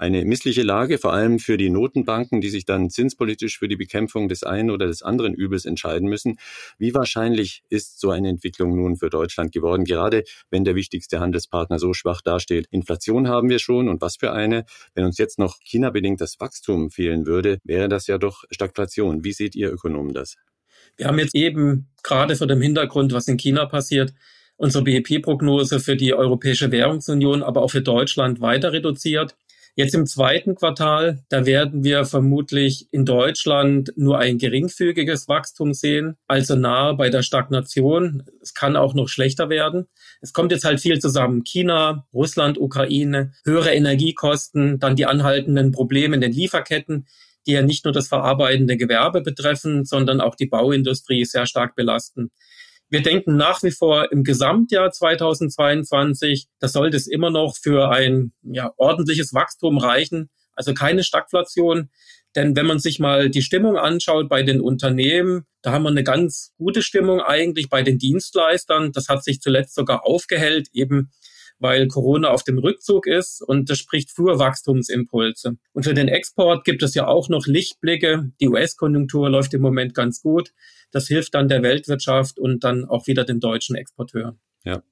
Eine 0.00 0.24
missliche 0.24 0.62
Lage, 0.62 0.98
vor 0.98 1.12
allem 1.12 1.38
für 1.38 1.56
die 1.56 1.70
Notenbanken, 1.70 2.40
die 2.40 2.48
sich 2.48 2.64
dann 2.64 2.90
zinspolitisch 2.90 3.60
für 3.60 3.68
die 3.68 3.76
Bekämpfung 3.76 4.28
des 4.28 4.42
einen 4.42 4.72
oder 4.72 4.88
des 4.88 5.02
anderen 5.02 5.32
Übels 5.32 5.64
entscheiden 5.64 6.08
müssen. 6.08 6.38
Wie 6.76 6.92
wahrscheinlich 6.92 7.62
ist 7.68 8.00
so 8.00 8.10
eine 8.10 8.28
Entwicklung 8.28 8.74
nun 8.74 8.96
für 8.96 9.10
Deutschland 9.10 9.52
geworden, 9.52 9.84
gerade 9.84 10.24
wenn 10.50 10.64
der 10.64 10.74
wichtigste 10.74 11.20
Handelspartner 11.20 11.78
so 11.78 11.94
schwach 11.94 12.20
dasteht? 12.20 12.66
Inflation 12.72 13.28
haben 13.28 13.48
wir 13.48 13.60
schon 13.60 13.88
und 13.88 14.00
was 14.00 14.16
für 14.16 14.32
eine. 14.32 14.64
Wenn 14.94 15.04
uns 15.04 15.18
jetzt 15.18 15.38
noch 15.38 15.60
China-bedingt 15.62 16.20
das 16.20 16.40
Wachstum 16.40 16.90
fehlen 16.90 17.26
würde, 17.26 17.58
wäre 17.62 17.88
das 17.88 18.08
ja 18.08 18.18
doch 18.18 18.42
Stagflation. 18.50 19.22
Wie 19.22 19.32
seht 19.32 19.54
ihr 19.54 19.70
Ökonomen 19.70 20.14
das? 20.14 20.34
Wir 20.96 21.06
haben 21.06 21.20
jetzt 21.20 21.36
eben 21.36 21.86
gerade 22.02 22.34
vor 22.34 22.48
dem 22.48 22.60
Hintergrund, 22.60 23.12
was 23.12 23.28
in 23.28 23.36
China 23.36 23.66
passiert, 23.66 24.12
unsere 24.60 24.84
BIP-Prognose 24.84 25.80
für 25.80 25.96
die 25.96 26.12
Europäische 26.12 26.70
Währungsunion, 26.70 27.42
aber 27.42 27.62
auch 27.62 27.70
für 27.70 27.80
Deutschland 27.80 28.42
weiter 28.42 28.72
reduziert. 28.72 29.34
Jetzt 29.74 29.94
im 29.94 30.04
zweiten 30.04 30.54
Quartal, 30.54 31.22
da 31.30 31.46
werden 31.46 31.82
wir 31.82 32.04
vermutlich 32.04 32.88
in 32.90 33.06
Deutschland 33.06 33.92
nur 33.96 34.18
ein 34.18 34.36
geringfügiges 34.36 35.28
Wachstum 35.28 35.72
sehen, 35.72 36.16
also 36.26 36.56
nahe 36.56 36.94
bei 36.94 37.08
der 37.08 37.22
Stagnation. 37.22 38.24
Es 38.42 38.52
kann 38.52 38.76
auch 38.76 38.92
noch 38.92 39.08
schlechter 39.08 39.48
werden. 39.48 39.86
Es 40.20 40.34
kommt 40.34 40.52
jetzt 40.52 40.64
halt 40.64 40.80
viel 40.80 40.98
zusammen. 40.98 41.42
China, 41.44 42.06
Russland, 42.12 42.58
Ukraine, 42.58 43.32
höhere 43.46 43.70
Energiekosten, 43.70 44.78
dann 44.78 44.96
die 44.96 45.06
anhaltenden 45.06 45.72
Probleme 45.72 46.16
in 46.16 46.20
den 46.20 46.32
Lieferketten, 46.32 47.06
die 47.46 47.52
ja 47.52 47.62
nicht 47.62 47.86
nur 47.86 47.92
das 47.94 48.08
verarbeitende 48.08 48.76
Gewerbe 48.76 49.22
betreffen, 49.22 49.86
sondern 49.86 50.20
auch 50.20 50.34
die 50.34 50.46
Bauindustrie 50.46 51.24
sehr 51.24 51.46
stark 51.46 51.76
belasten. 51.76 52.30
Wir 52.90 53.02
denken 53.02 53.36
nach 53.36 53.62
wie 53.62 53.70
vor 53.70 54.10
im 54.10 54.24
Gesamtjahr 54.24 54.90
2022, 54.90 56.48
das 56.58 56.72
sollte 56.72 56.96
es 56.96 57.06
immer 57.06 57.30
noch 57.30 57.56
für 57.56 57.90
ein 57.90 58.32
ja, 58.42 58.72
ordentliches 58.76 59.32
Wachstum 59.32 59.78
reichen. 59.78 60.28
Also 60.54 60.74
keine 60.74 61.04
Stagflation. 61.04 61.90
Denn 62.34 62.54
wenn 62.56 62.66
man 62.66 62.80
sich 62.80 62.98
mal 62.98 63.30
die 63.30 63.42
Stimmung 63.42 63.76
anschaut 63.76 64.28
bei 64.28 64.42
den 64.42 64.60
Unternehmen, 64.60 65.46
da 65.62 65.72
haben 65.72 65.84
wir 65.84 65.90
eine 65.90 66.04
ganz 66.04 66.52
gute 66.58 66.82
Stimmung 66.82 67.20
eigentlich 67.20 67.68
bei 67.68 67.82
den 67.82 67.98
Dienstleistern. 67.98 68.92
Das 68.92 69.08
hat 69.08 69.24
sich 69.24 69.40
zuletzt 69.40 69.74
sogar 69.74 70.04
aufgehellt, 70.04 70.68
eben 70.72 71.10
weil 71.60 71.88
Corona 71.88 72.30
auf 72.30 72.42
dem 72.42 72.58
Rückzug 72.58 73.06
ist 73.06 73.42
und 73.42 73.68
das 73.68 73.78
spricht 73.78 74.10
für 74.10 74.38
Wachstumsimpulse. 74.38 75.58
Und 75.72 75.84
für 75.84 75.94
den 75.94 76.08
Export 76.08 76.64
gibt 76.64 76.82
es 76.82 76.94
ja 76.94 77.06
auch 77.06 77.28
noch 77.28 77.46
Lichtblicke. 77.46 78.32
Die 78.40 78.48
US-Konjunktur 78.48 79.28
läuft 79.28 79.52
im 79.54 79.60
Moment 79.60 79.94
ganz 79.94 80.22
gut. 80.22 80.52
Das 80.90 81.06
hilft 81.06 81.34
dann 81.34 81.48
der 81.48 81.62
Weltwirtschaft 81.62 82.38
und 82.38 82.64
dann 82.64 82.84
auch 82.84 83.06
wieder 83.06 83.24
den 83.24 83.40
deutschen 83.40 83.76
Exporteuren. 83.76 84.40
Ja. 84.62 84.82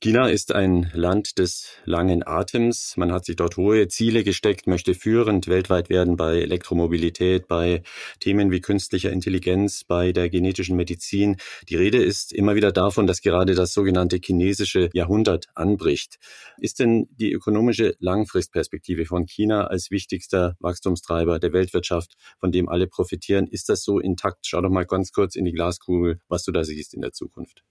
China 0.00 0.28
ist 0.28 0.52
ein 0.54 0.90
Land 0.94 1.38
des 1.38 1.68
langen 1.84 2.26
Atems. 2.26 2.94
Man 2.96 3.12
hat 3.12 3.26
sich 3.26 3.36
dort 3.36 3.58
hohe 3.58 3.86
Ziele 3.88 4.24
gesteckt, 4.24 4.66
möchte 4.66 4.94
führend 4.94 5.48
weltweit 5.48 5.90
werden 5.90 6.16
bei 6.16 6.40
Elektromobilität, 6.40 7.46
bei 7.46 7.82
Themen 8.20 8.50
wie 8.50 8.62
künstlicher 8.62 9.12
Intelligenz, 9.12 9.84
bei 9.84 10.12
der 10.12 10.30
genetischen 10.30 10.76
Medizin. 10.76 11.36
Die 11.68 11.76
Rede 11.76 12.02
ist 12.02 12.32
immer 12.32 12.54
wieder 12.54 12.72
davon, 12.72 13.06
dass 13.06 13.20
gerade 13.20 13.54
das 13.54 13.74
sogenannte 13.74 14.18
chinesische 14.24 14.88
Jahrhundert 14.94 15.48
anbricht. 15.54 16.18
Ist 16.56 16.78
denn 16.78 17.06
die 17.10 17.32
ökonomische 17.32 17.94
Langfristperspektive 17.98 19.04
von 19.04 19.26
China 19.26 19.66
als 19.66 19.90
wichtigster 19.90 20.56
Wachstumstreiber 20.58 21.38
der 21.38 21.52
Weltwirtschaft, 21.52 22.14
von 22.40 22.50
dem 22.50 22.70
alle 22.70 22.86
profitieren, 22.86 23.46
ist 23.46 23.68
das 23.68 23.84
so 23.84 23.98
intakt? 24.00 24.46
Schau 24.46 24.62
doch 24.62 24.70
mal 24.70 24.86
ganz 24.86 25.12
kurz 25.12 25.36
in 25.36 25.44
die 25.44 25.52
Glaskugel, 25.52 26.18
was 26.28 26.44
du 26.44 26.52
da 26.52 26.64
siehst 26.64 26.94
in 26.94 27.02
der 27.02 27.12
Zukunft. 27.12 27.62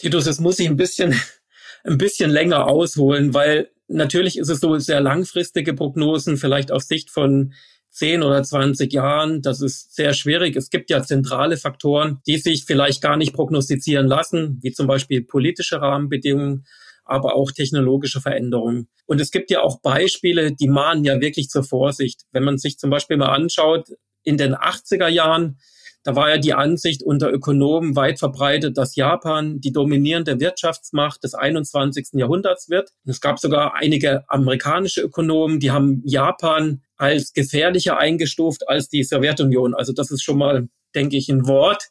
Titus, 0.00 0.24
das 0.24 0.40
muss 0.40 0.58
ich 0.58 0.66
ein 0.66 0.76
bisschen, 0.76 1.14
ein 1.84 1.98
bisschen 1.98 2.30
länger 2.30 2.66
ausholen, 2.66 3.34
weil 3.34 3.70
natürlich 3.86 4.38
ist 4.38 4.48
es 4.48 4.60
so 4.60 4.78
sehr 4.78 5.00
langfristige 5.00 5.74
Prognosen, 5.74 6.36
vielleicht 6.38 6.72
auf 6.72 6.82
Sicht 6.82 7.10
von 7.10 7.52
10 7.90 8.22
oder 8.22 8.42
20 8.42 8.92
Jahren. 8.92 9.42
Das 9.42 9.60
ist 9.60 9.94
sehr 9.94 10.14
schwierig. 10.14 10.56
Es 10.56 10.70
gibt 10.70 10.90
ja 10.90 11.02
zentrale 11.02 11.56
Faktoren, 11.56 12.20
die 12.26 12.38
sich 12.38 12.64
vielleicht 12.64 13.02
gar 13.02 13.16
nicht 13.16 13.34
prognostizieren 13.34 14.06
lassen, 14.06 14.58
wie 14.62 14.72
zum 14.72 14.86
Beispiel 14.86 15.22
politische 15.22 15.80
Rahmenbedingungen, 15.82 16.66
aber 17.04 17.34
auch 17.34 17.50
technologische 17.50 18.20
Veränderungen. 18.20 18.88
Und 19.06 19.20
es 19.20 19.32
gibt 19.32 19.50
ja 19.50 19.60
auch 19.60 19.80
Beispiele, 19.80 20.52
die 20.52 20.68
mahnen 20.68 21.04
ja 21.04 21.20
wirklich 21.20 21.50
zur 21.50 21.64
Vorsicht. 21.64 22.22
Wenn 22.30 22.44
man 22.44 22.56
sich 22.56 22.78
zum 22.78 22.88
Beispiel 22.88 23.16
mal 23.16 23.34
anschaut, 23.34 23.88
in 24.22 24.38
den 24.38 24.54
80er 24.54 25.08
Jahren 25.08 25.58
da 26.02 26.16
war 26.16 26.30
ja 26.30 26.38
die 26.38 26.54
Ansicht 26.54 27.02
unter 27.02 27.30
Ökonomen 27.30 27.94
weit 27.94 28.18
verbreitet, 28.18 28.78
dass 28.78 28.96
Japan 28.96 29.60
die 29.60 29.72
dominierende 29.72 30.40
Wirtschaftsmacht 30.40 31.22
des 31.22 31.34
21. 31.34 32.08
Jahrhunderts 32.14 32.70
wird. 32.70 32.92
Es 33.04 33.20
gab 33.20 33.38
sogar 33.38 33.74
einige 33.74 34.24
amerikanische 34.28 35.02
Ökonomen, 35.02 35.60
die 35.60 35.70
haben 35.70 36.02
Japan 36.04 36.82
als 36.96 37.32
gefährlicher 37.32 37.98
eingestuft 37.98 38.68
als 38.68 38.88
die 38.88 39.04
Sowjetunion. 39.04 39.74
Also 39.74 39.92
das 39.92 40.10
ist 40.10 40.22
schon 40.22 40.38
mal, 40.38 40.68
denke 40.94 41.16
ich, 41.16 41.28
ein 41.28 41.46
Wort. 41.46 41.88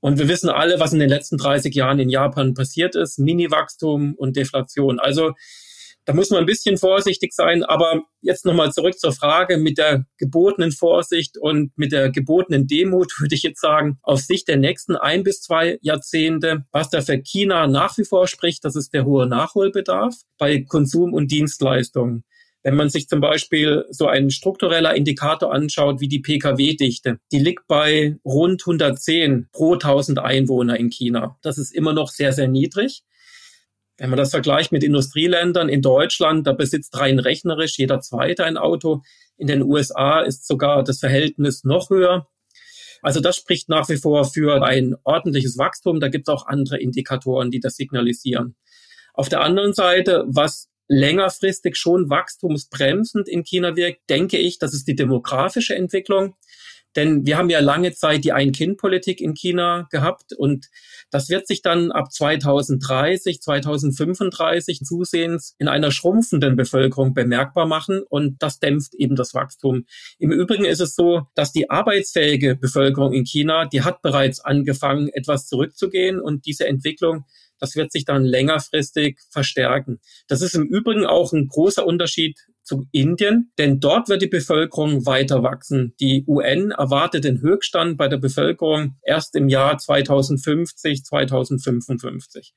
Und 0.00 0.18
wir 0.18 0.28
wissen 0.28 0.50
alle, 0.50 0.78
was 0.80 0.92
in 0.92 0.98
den 0.98 1.08
letzten 1.08 1.38
30 1.38 1.74
Jahren 1.74 1.98
in 1.98 2.10
Japan 2.10 2.52
passiert 2.52 2.94
ist. 2.94 3.18
Mini-Wachstum 3.18 4.14
und 4.14 4.36
Deflation. 4.36 4.98
Also 4.98 5.32
da 6.04 6.12
muss 6.12 6.30
man 6.30 6.40
ein 6.40 6.46
bisschen 6.46 6.76
vorsichtig 6.76 7.32
sein. 7.32 7.62
Aber 7.62 8.02
jetzt 8.20 8.44
nochmal 8.44 8.72
zurück 8.72 8.98
zur 8.98 9.12
Frage 9.12 9.56
mit 9.56 9.78
der 9.78 10.04
gebotenen 10.18 10.72
Vorsicht 10.72 11.38
und 11.38 11.72
mit 11.76 11.92
der 11.92 12.10
gebotenen 12.10 12.66
Demut, 12.66 13.12
würde 13.20 13.34
ich 13.34 13.42
jetzt 13.42 13.60
sagen, 13.60 13.98
auf 14.02 14.20
Sicht 14.20 14.48
der 14.48 14.56
nächsten 14.56 14.96
ein 14.96 15.22
bis 15.22 15.40
zwei 15.40 15.78
Jahrzehnte, 15.82 16.64
was 16.72 16.90
da 16.90 17.00
für 17.00 17.18
China 17.18 17.66
nach 17.66 17.96
wie 17.98 18.04
vor 18.04 18.26
spricht, 18.26 18.64
das 18.64 18.76
ist 18.76 18.92
der 18.92 19.04
hohe 19.04 19.26
Nachholbedarf 19.26 20.14
bei 20.38 20.62
Konsum 20.62 21.12
und 21.12 21.30
Dienstleistungen. 21.30 22.24
Wenn 22.62 22.76
man 22.76 22.88
sich 22.88 23.08
zum 23.08 23.20
Beispiel 23.20 23.84
so 23.90 24.06
ein 24.06 24.30
struktureller 24.30 24.94
Indikator 24.94 25.52
anschaut, 25.52 26.00
wie 26.00 26.08
die 26.08 26.20
Pkw-Dichte, 26.20 27.18
die 27.30 27.38
liegt 27.38 27.66
bei 27.66 28.16
rund 28.24 28.62
110 28.62 29.48
pro 29.52 29.74
1000 29.74 30.18
Einwohner 30.18 30.78
in 30.80 30.88
China. 30.88 31.38
Das 31.42 31.58
ist 31.58 31.74
immer 31.74 31.92
noch 31.92 32.08
sehr, 32.08 32.32
sehr 32.32 32.48
niedrig. 32.48 33.02
Wenn 33.96 34.10
man 34.10 34.16
das 34.16 34.30
vergleicht 34.30 34.72
mit 34.72 34.82
Industrieländern 34.82 35.68
in 35.68 35.80
Deutschland, 35.80 36.46
da 36.46 36.52
besitzt 36.52 36.98
rein 36.98 37.18
rechnerisch 37.18 37.78
jeder 37.78 38.00
Zweite 38.00 38.44
ein 38.44 38.56
Auto. 38.56 39.02
In 39.36 39.46
den 39.46 39.62
USA 39.62 40.20
ist 40.20 40.46
sogar 40.46 40.82
das 40.82 40.98
Verhältnis 40.98 41.64
noch 41.64 41.90
höher. 41.90 42.28
Also 43.02 43.20
das 43.20 43.36
spricht 43.36 43.68
nach 43.68 43.88
wie 43.88 43.96
vor 43.96 44.24
für 44.24 44.64
ein 44.64 44.96
ordentliches 45.04 45.58
Wachstum. 45.58 46.00
Da 46.00 46.08
gibt 46.08 46.28
es 46.28 46.34
auch 46.34 46.46
andere 46.46 46.78
Indikatoren, 46.78 47.50
die 47.50 47.60
das 47.60 47.76
signalisieren. 47.76 48.56
Auf 49.12 49.28
der 49.28 49.42
anderen 49.42 49.74
Seite, 49.74 50.24
was 50.26 50.70
längerfristig 50.88 51.76
schon 51.76 52.10
wachstumsbremsend 52.10 53.28
in 53.28 53.44
China 53.44 53.76
wirkt, 53.76 54.08
denke 54.10 54.38
ich, 54.38 54.58
das 54.58 54.74
ist 54.74 54.88
die 54.88 54.96
demografische 54.96 55.74
Entwicklung. 55.74 56.34
Denn 56.96 57.26
wir 57.26 57.38
haben 57.38 57.50
ja 57.50 57.60
lange 57.60 57.92
Zeit 57.92 58.24
die 58.24 58.32
Ein-Kind-Politik 58.32 59.20
in 59.20 59.34
China 59.34 59.86
gehabt 59.90 60.32
und 60.32 60.68
das 61.10 61.28
wird 61.28 61.46
sich 61.46 61.62
dann 61.62 61.92
ab 61.92 62.12
2030, 62.12 63.40
2035 63.40 64.80
zusehends 64.80 65.54
in 65.58 65.68
einer 65.68 65.90
schrumpfenden 65.90 66.56
Bevölkerung 66.56 67.14
bemerkbar 67.14 67.66
machen 67.66 68.02
und 68.08 68.42
das 68.42 68.58
dämpft 68.58 68.94
eben 68.94 69.16
das 69.16 69.34
Wachstum. 69.34 69.84
Im 70.18 70.32
Übrigen 70.32 70.64
ist 70.64 70.80
es 70.80 70.94
so, 70.94 71.22
dass 71.34 71.52
die 71.52 71.70
arbeitsfähige 71.70 72.56
Bevölkerung 72.56 73.12
in 73.12 73.24
China, 73.24 73.66
die 73.66 73.82
hat 73.82 74.02
bereits 74.02 74.40
angefangen, 74.40 75.08
etwas 75.08 75.46
zurückzugehen 75.46 76.20
und 76.20 76.46
diese 76.46 76.66
Entwicklung 76.66 77.24
das 77.64 77.76
wird 77.76 77.92
sich 77.92 78.04
dann 78.04 78.24
längerfristig 78.24 79.18
verstärken. 79.30 80.00
Das 80.28 80.42
ist 80.42 80.54
im 80.54 80.66
Übrigen 80.66 81.06
auch 81.06 81.32
ein 81.32 81.48
großer 81.48 81.86
Unterschied 81.86 82.38
zu 82.62 82.86
Indien, 82.92 83.52
denn 83.56 83.80
dort 83.80 84.10
wird 84.10 84.20
die 84.20 84.26
Bevölkerung 84.26 85.06
weiter 85.06 85.42
wachsen. 85.42 85.94
Die 85.98 86.24
UN 86.26 86.72
erwartet 86.72 87.24
den 87.24 87.40
Höchststand 87.40 87.96
bei 87.96 88.08
der 88.08 88.18
Bevölkerung 88.18 88.96
erst 89.02 89.34
im 89.34 89.48
Jahr 89.48 89.78
2050, 89.78 91.04
2055. 91.04 92.54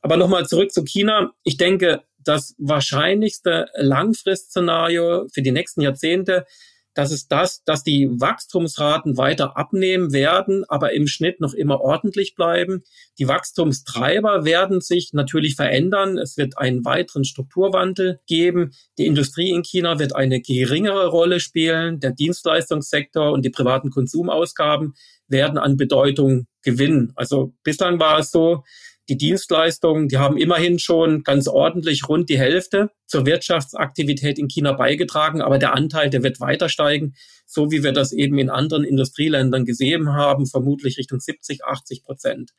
Aber 0.00 0.16
nochmal 0.16 0.46
zurück 0.46 0.72
zu 0.72 0.82
China. 0.82 1.30
Ich 1.44 1.56
denke, 1.56 2.02
das 2.18 2.56
wahrscheinlichste 2.58 3.66
Langfristszenario 3.76 5.28
für 5.32 5.42
die 5.42 5.52
nächsten 5.52 5.82
Jahrzehnte 5.82 6.46
das 6.94 7.10
ist 7.10 7.32
das, 7.32 7.62
dass 7.64 7.82
die 7.82 8.08
Wachstumsraten 8.10 9.16
weiter 9.16 9.56
abnehmen 9.56 10.12
werden, 10.12 10.64
aber 10.68 10.92
im 10.92 11.06
Schnitt 11.06 11.40
noch 11.40 11.54
immer 11.54 11.80
ordentlich 11.80 12.34
bleiben. 12.34 12.82
Die 13.18 13.28
Wachstumstreiber 13.28 14.44
werden 14.44 14.80
sich 14.80 15.12
natürlich 15.12 15.56
verändern. 15.56 16.18
Es 16.18 16.36
wird 16.36 16.58
einen 16.58 16.84
weiteren 16.84 17.24
Strukturwandel 17.24 18.20
geben. 18.26 18.72
Die 18.98 19.06
Industrie 19.06 19.50
in 19.50 19.62
China 19.62 19.98
wird 19.98 20.14
eine 20.14 20.40
geringere 20.40 21.06
Rolle 21.06 21.40
spielen. 21.40 22.00
Der 22.00 22.12
Dienstleistungssektor 22.12 23.32
und 23.32 23.44
die 23.44 23.50
privaten 23.50 23.90
Konsumausgaben 23.90 24.94
werden 25.28 25.58
an 25.58 25.76
Bedeutung 25.76 26.46
gewinnen. 26.62 27.12
Also 27.16 27.54
bislang 27.62 27.98
war 27.98 28.18
es 28.18 28.30
so, 28.30 28.64
die 29.08 29.16
Dienstleistungen, 29.16 30.08
die 30.08 30.18
haben 30.18 30.36
immerhin 30.36 30.78
schon 30.78 31.24
ganz 31.24 31.48
ordentlich 31.48 32.08
rund 32.08 32.28
die 32.28 32.38
Hälfte 32.38 32.90
zur 33.06 33.26
Wirtschaftsaktivität 33.26 34.38
in 34.38 34.48
China 34.48 34.72
beigetragen, 34.72 35.42
aber 35.42 35.58
der 35.58 35.74
Anteil, 35.74 36.08
der 36.08 36.22
wird 36.22 36.40
weiter 36.40 36.68
steigen, 36.68 37.14
so 37.44 37.70
wie 37.70 37.82
wir 37.82 37.92
das 37.92 38.12
eben 38.12 38.38
in 38.38 38.48
anderen 38.48 38.84
Industrieländern 38.84 39.64
gesehen 39.64 40.12
haben, 40.12 40.46
vermutlich 40.46 40.98
Richtung 40.98 41.20
70, 41.20 41.64
80 41.64 42.04
Prozent. 42.04 42.52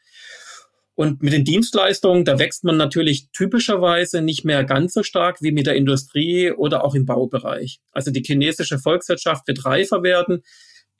Und 0.96 1.24
mit 1.24 1.34
den 1.34 1.44
Dienstleistungen, 1.44 2.24
da 2.24 2.38
wächst 2.38 2.64
man 2.64 2.78
natürlich 2.78 3.30
typischerweise 3.32 4.22
nicht 4.22 4.46
mehr 4.46 4.64
ganz 4.64 4.94
so 4.94 5.02
stark 5.02 5.42
wie 5.42 5.52
mit 5.52 5.66
der 5.66 5.76
Industrie 5.76 6.52
oder 6.52 6.84
auch 6.84 6.94
im 6.94 7.06
Baubereich. 7.06 7.80
Also 7.92 8.12
die 8.12 8.22
chinesische 8.22 8.78
Volkswirtschaft 8.78 9.48
wird 9.48 9.66
reifer 9.66 10.04
werden, 10.04 10.44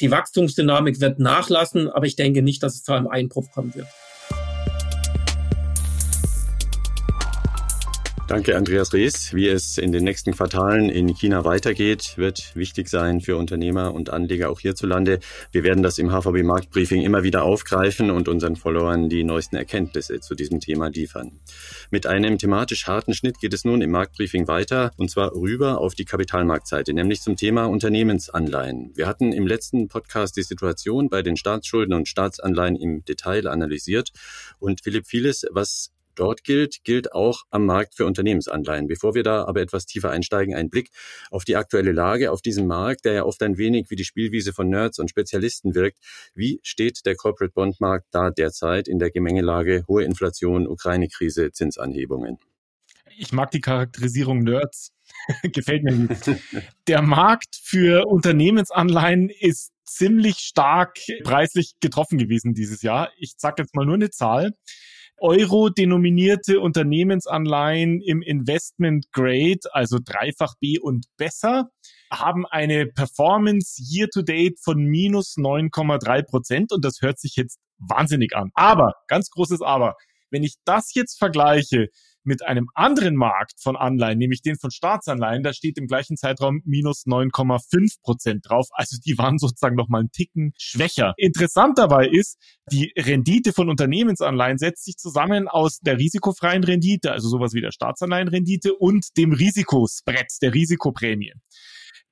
die 0.02 0.10
Wachstumsdynamik 0.10 1.00
wird 1.00 1.20
nachlassen, 1.20 1.90
aber 1.90 2.08
ich 2.08 2.16
denke 2.16 2.42
nicht, 2.42 2.64
dass 2.64 2.74
es 2.76 2.84
zu 2.84 2.94
einem 2.94 3.08
Einbruch 3.08 3.52
kommen 3.52 3.76
wird. 3.76 3.88
Danke, 8.34 8.58
Andreas 8.58 8.94
Rees. 8.94 9.36
Wie 9.36 9.48
es 9.48 9.78
in 9.78 9.92
den 9.92 10.04
nächsten 10.04 10.32
Quartalen 10.32 10.90
in 10.90 11.14
China 11.14 11.46
weitergeht, 11.46 12.14
wird 12.16 12.56
wichtig 12.56 12.90
sein 12.90 13.22
für 13.22 13.38
Unternehmer 13.38 13.94
und 13.94 14.10
Anleger 14.10 14.50
auch 14.50 14.60
hierzulande. 14.60 15.20
Wir 15.52 15.64
werden 15.64 15.84
das 15.84 16.00
im 16.00 16.10
HVB 16.10 16.42
Marktbriefing 16.42 17.04
immer 17.04 17.22
wieder 17.22 17.44
aufgreifen 17.44 18.10
und 18.10 18.28
unseren 18.28 18.56
Followern 18.56 19.08
die 19.08 19.24
neuesten 19.24 19.56
Erkenntnisse 19.56 20.20
zu 20.20 20.34
diesem 20.34 20.60
Thema 20.60 20.88
liefern. 20.88 21.42
Mit 21.92 22.08
einem 22.08 22.40
thematisch 22.40 22.88
harten 22.88 23.14
Schnitt 23.14 23.38
geht 23.40 23.54
es 23.54 23.66
nun 23.66 23.84
im 23.84 23.92
Marktbriefing 23.92 24.48
weiter 24.48 24.94
und 24.98 25.12
zwar 25.12 25.36
rüber 25.36 25.78
auf 25.78 25.94
die 25.94 26.06
Kapitalmarktseite, 26.06 26.92
nämlich 26.92 27.22
zum 27.22 27.38
Thema 27.38 27.66
Unternehmensanleihen. 27.66 28.94
Wir 28.96 29.06
hatten 29.06 29.32
im 29.32 29.46
letzten 29.46 29.90
Podcast 29.90 30.38
die 30.38 30.42
Situation 30.42 31.08
bei 31.08 31.22
den 31.22 31.38
Staatsschulden 31.38 31.94
und 31.94 32.08
Staatsanleihen 32.08 32.78
im 32.78 33.06
Detail 33.06 33.46
analysiert 33.46 34.12
und 34.58 34.82
Philipp 34.82 35.06
vieles, 35.06 35.46
was 35.52 35.93
dort 36.16 36.44
gilt, 36.44 36.84
gilt 36.84 37.14
auch 37.14 37.44
am 37.50 37.66
Markt 37.66 37.96
für 37.96 38.06
Unternehmensanleihen. 38.06 38.88
Bevor 38.88 39.16
wir 39.16 39.24
da 39.24 39.46
aber 39.46 39.62
etwas 39.62 39.86
tiefer 39.86 40.12
einsteigen, 40.12 40.56
ein 40.56 40.70
Blick 40.70 40.90
auf 41.32 41.46
die 41.46 41.56
aktuelle 41.56 41.92
Lage 41.92 42.32
auf 42.32 42.42
diesem 42.42 42.68
Markt, 42.68 43.06
der 43.06 43.14
ja 43.14 43.24
oft 43.24 43.42
ein 43.44 43.58
wenig 43.58 43.90
wie 43.90 43.96
die 43.96 44.06
Spielwiese 44.06 44.54
von 44.54 44.70
Nerds 44.70 45.00
und 45.00 45.10
Spezialisten 45.10 45.76
wirkt. 45.76 45.98
Wie 46.34 46.60
steht 46.64 47.06
der 47.06 47.16
Corporate 47.16 47.54
Bond 47.54 47.80
Markt 47.80 48.08
da 48.12 48.32
derzeit 48.32 48.88
in 48.88 49.00
der 49.00 49.12
Gemengelage 49.12 49.84
hohe 49.88 50.04
Inflation, 50.04 50.68
Ukraine-Krise, 50.68 51.52
Zinsanhebungen? 51.52 52.40
Ich 53.18 53.32
mag 53.32 53.52
die 53.52 53.62
Charakterisierung 53.62 54.40
Nerds. 54.40 54.92
Gefällt 55.44 55.84
mir 55.84 55.94
nicht. 55.94 56.32
Der 56.88 57.02
Markt 57.02 57.56
für 57.62 58.08
Unternehmensanleihen 58.08 59.30
ist 59.30 59.72
ziemlich 59.86 60.38
stark 60.38 60.98
preislich 61.24 61.74
getroffen 61.80 62.18
gewesen 62.18 62.54
dieses 62.54 62.82
Jahr. 62.82 63.12
Ich 63.18 63.34
sage 63.38 63.62
jetzt 63.64 63.76
mal 63.76 63.86
nur 63.86 63.96
eine 63.96 64.10
Zahl. 64.10 64.54
Euro-denominierte 65.20 66.60
Unternehmensanleihen 66.60 68.02
im 68.02 68.22
Investment 68.22 69.12
Grade, 69.12 69.60
also 69.72 70.00
dreifach 70.04 70.56
B 70.60 70.80
und 70.80 71.06
besser, 71.18 71.70
haben 72.12 72.46
eine 72.46 72.88
Performance 72.88 73.82
year 73.82 74.08
to 74.14 74.22
date 74.22 74.60
von 74.62 74.84
minus 74.84 75.36
9,3 75.38 76.24
Prozent 76.24 76.72
und 76.72 76.84
das 76.84 77.02
hört 77.02 77.20
sich 77.20 77.36
jetzt 77.36 77.60
wahnsinnig 77.78 78.36
an. 78.36 78.52
Aber, 78.54 78.94
ganz 79.08 79.30
großes 79.30 79.62
Aber, 79.62 79.96
wenn 80.30 80.44
ich 80.44 80.56
das 80.66 80.94
jetzt 80.94 81.18
vergleiche 81.18 81.88
mit 82.24 82.46
einem 82.46 82.70
anderen 82.74 83.16
Markt 83.16 83.62
von 83.62 83.76
Anleihen, 83.76 84.18
nämlich 84.18 84.42
den 84.42 84.58
von 84.58 84.72
Staatsanleihen, 84.72 85.44
da 85.44 85.54
steht 85.54 85.78
im 85.78 85.88
gleichen 85.88 86.18
Zeitraum 86.18 86.62
minus 86.66 87.06
9,5 87.06 88.02
Prozent 88.02 88.50
drauf. 88.50 88.68
Also 88.72 88.98
die 89.06 89.18
waren 89.18 89.38
sozusagen 89.38 89.76
noch 89.76 89.90
mal 89.90 90.00
einen 90.00 90.12
Ticken 90.12 90.54
schwächer. 90.58 91.14
Interessant 91.18 91.78
dabei 91.78 92.08
ist, 92.08 92.38
die 92.72 92.94
Rendite 92.98 93.54
von 93.54 93.70
Unternehmensanleihen 93.70 94.58
setzt 94.58 94.86
sich 94.86 94.96
zusammen 94.98 95.48
aus 95.48 95.80
der 95.80 95.98
risikofreien 95.98 96.64
Rendite, 96.64 97.12
also 97.12 97.28
sowas 97.28 97.54
wie 97.54 97.62
der 97.62 97.72
Staatsanleihenrendite 97.72 98.74
und 98.74 99.18
dem 99.18 99.34
Risikospread, 99.34 100.28
der 100.42 100.54
Risikoprämie. 100.54 101.34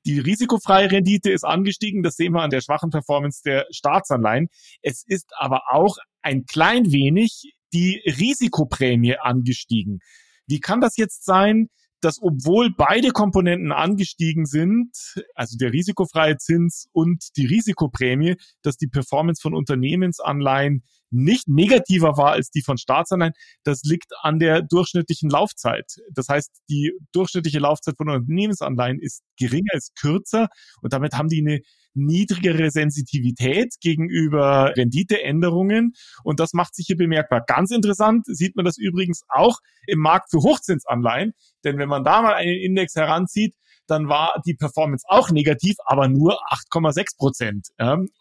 Die 0.06 0.20
risikofreie 0.20 0.91
Rendite 0.91 1.32
ist 1.32 1.44
angestiegen, 1.44 2.01
das 2.01 2.15
sehen 2.15 2.34
wir 2.34 2.41
an 2.41 2.50
der 2.50 2.62
schwachen 2.62 2.89
Performance 2.89 3.41
der 3.46 3.68
Staatsanleihen. 3.70 4.48
Es 4.82 5.03
ist 5.06 5.32
aber 5.38 5.62
auch 5.70 5.98
ein 6.24 6.46
klein 6.46 6.91
wenig 6.91 7.53
die 7.74 8.01
Risikoprämie 8.06 9.18
angestiegen. 9.18 10.00
Wie 10.48 10.60
kann 10.60 10.82
das 10.82 10.98
jetzt 10.98 11.25
sein, 11.25 11.70
dass 12.01 12.22
obwohl 12.22 12.74
beide 12.75 13.12
Komponenten 13.12 13.72
angestiegen 13.72 14.46
sind, 14.46 14.90
also 15.36 15.56
der 15.58 15.72
risikofreie 15.72 16.38
Zins 16.38 16.88
und 16.92 17.30
die 17.38 17.46
Risikoprämie, 17.46 18.36
dass 18.63 18.78
die 18.78 18.88
Performance 18.88 19.42
von 19.42 19.54
Unternehmensanleihen 19.54 20.84
nicht 21.12 21.48
negativer 21.48 22.18
war 22.18 22.32
als 22.32 22.50
die 22.50 22.63
von 22.63 22.78
Staatsanleihen, 22.78 23.34
das 23.63 23.84
liegt 23.84 24.12
an 24.22 24.40
der 24.40 24.62
durchschnittlichen 24.62 25.30
Laufzeit. 25.30 25.98
Das 26.13 26.28
heißt, 26.28 26.50
die 26.70 26.94
durchschnittliche 27.12 27.60
Laufzeit 27.60 27.98
von 27.98 28.10
Unternehmensanleihen 28.10 29.00
ist 29.00 29.22
geringer, 29.38 29.74
ist 29.74 29.96
kürzer 29.96 30.48
und 30.82 30.94
damit 30.94 31.13
haben 31.13 31.28
die 31.28 31.42
eine 31.42 31.60
niedrigere 31.93 32.71
Sensitivität 32.71 33.75
gegenüber 33.81 34.74
Renditeänderungen 34.75 35.93
und 36.24 36.39
das 36.39 36.53
macht 36.53 36.75
sich 36.75 36.88
hier 36.88 36.98
bemerkbar. 36.98 37.43
Ganz 37.45 37.71
interessant 37.71 38.25
sieht 38.25 38.55
man 38.55 38.65
das 38.65 38.77
übrigens 38.77 39.24
auch 39.29 39.60
im 39.88 40.00
Markt 40.00 40.31
für 40.31 40.39
Hochzinsanleihen, 40.39 41.33
denn 41.63 41.77
wenn 41.77 41.89
man 41.89 42.03
da 42.03 42.21
mal 42.21 42.33
einen 42.33 42.57
Index 42.57 42.95
heranzieht, 42.95 43.55
dann 43.91 44.07
war 44.07 44.41
die 44.45 44.53
Performance 44.53 45.05
auch 45.07 45.31
negativ, 45.31 45.75
aber 45.86 46.07
nur 46.07 46.39
8,6 46.50 47.17
Prozent. 47.17 47.67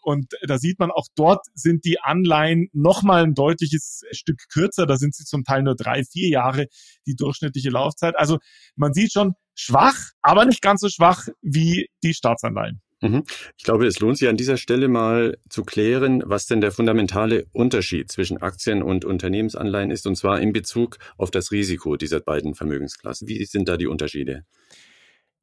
und 0.01 0.33
da 0.45 0.57
sieht 0.57 0.79
man 0.79 0.91
auch 0.91 1.07
dort 1.15 1.45
sind 1.53 1.85
die 1.85 2.01
Anleihen 2.01 2.67
nochmal 2.73 3.23
ein 3.23 3.33
deutliches 3.33 4.03
Stück 4.11 4.39
kürzer. 4.51 4.85
Da 4.85 4.97
sind 4.97 5.15
sie 5.15 5.23
zum 5.23 5.43
Teil 5.45 5.63
nur 5.63 5.75
drei, 5.75 6.03
vier 6.03 6.29
Jahre 6.29 6.67
die 7.07 7.15
durchschnittliche 7.15 7.69
Laufzeit. 7.69 8.17
Also 8.17 8.39
man 8.75 8.93
sieht 8.93 9.13
schon 9.13 9.35
schwach, 9.55 9.95
aber 10.21 10.45
nicht 10.45 10.61
ganz 10.61 10.81
so 10.81 10.89
schwach 10.89 11.27
wie 11.41 11.87
die 12.03 12.13
Staatsanleihen. 12.13 12.81
Mhm. 13.01 13.23
Ich 13.57 13.63
glaube, 13.63 13.87
es 13.87 13.99
lohnt 13.99 14.17
sich 14.17 14.29
an 14.29 14.37
dieser 14.37 14.57
Stelle 14.57 14.87
mal 14.87 15.37
zu 15.49 15.63
klären, 15.63 16.21
was 16.25 16.45
denn 16.45 16.61
der 16.61 16.71
fundamentale 16.71 17.47
Unterschied 17.51 18.11
zwischen 18.11 18.37
Aktien 18.37 18.83
und 18.83 19.05
Unternehmensanleihen 19.05 19.89
ist, 19.89 20.05
und 20.05 20.15
zwar 20.15 20.39
in 20.39 20.53
Bezug 20.53 20.99
auf 21.17 21.31
das 21.31 21.51
Risiko 21.51 21.97
dieser 21.97 22.19
beiden 22.19 22.53
Vermögensklassen. 22.53 23.27
Wie 23.27 23.43
sind 23.45 23.67
da 23.67 23.77
die 23.77 23.87
Unterschiede? 23.87 24.45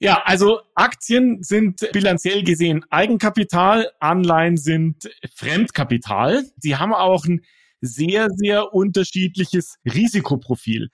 Ja, 0.01 0.23
also 0.25 0.61
Aktien 0.77 1.43
sind 1.43 1.91
bilanziell 1.93 2.45
gesehen 2.45 2.85
Eigenkapital, 2.91 3.91
Anleihen 3.99 4.57
sind 4.57 5.11
Fremdkapital. 5.35 6.45
Sie 6.59 6.77
haben 6.77 6.95
auch 6.95 7.25
ein 7.25 7.41
sehr, 7.81 8.29
sehr 8.31 8.73
unterschiedliches 8.73 9.79
Risikoprofil. 9.85 10.91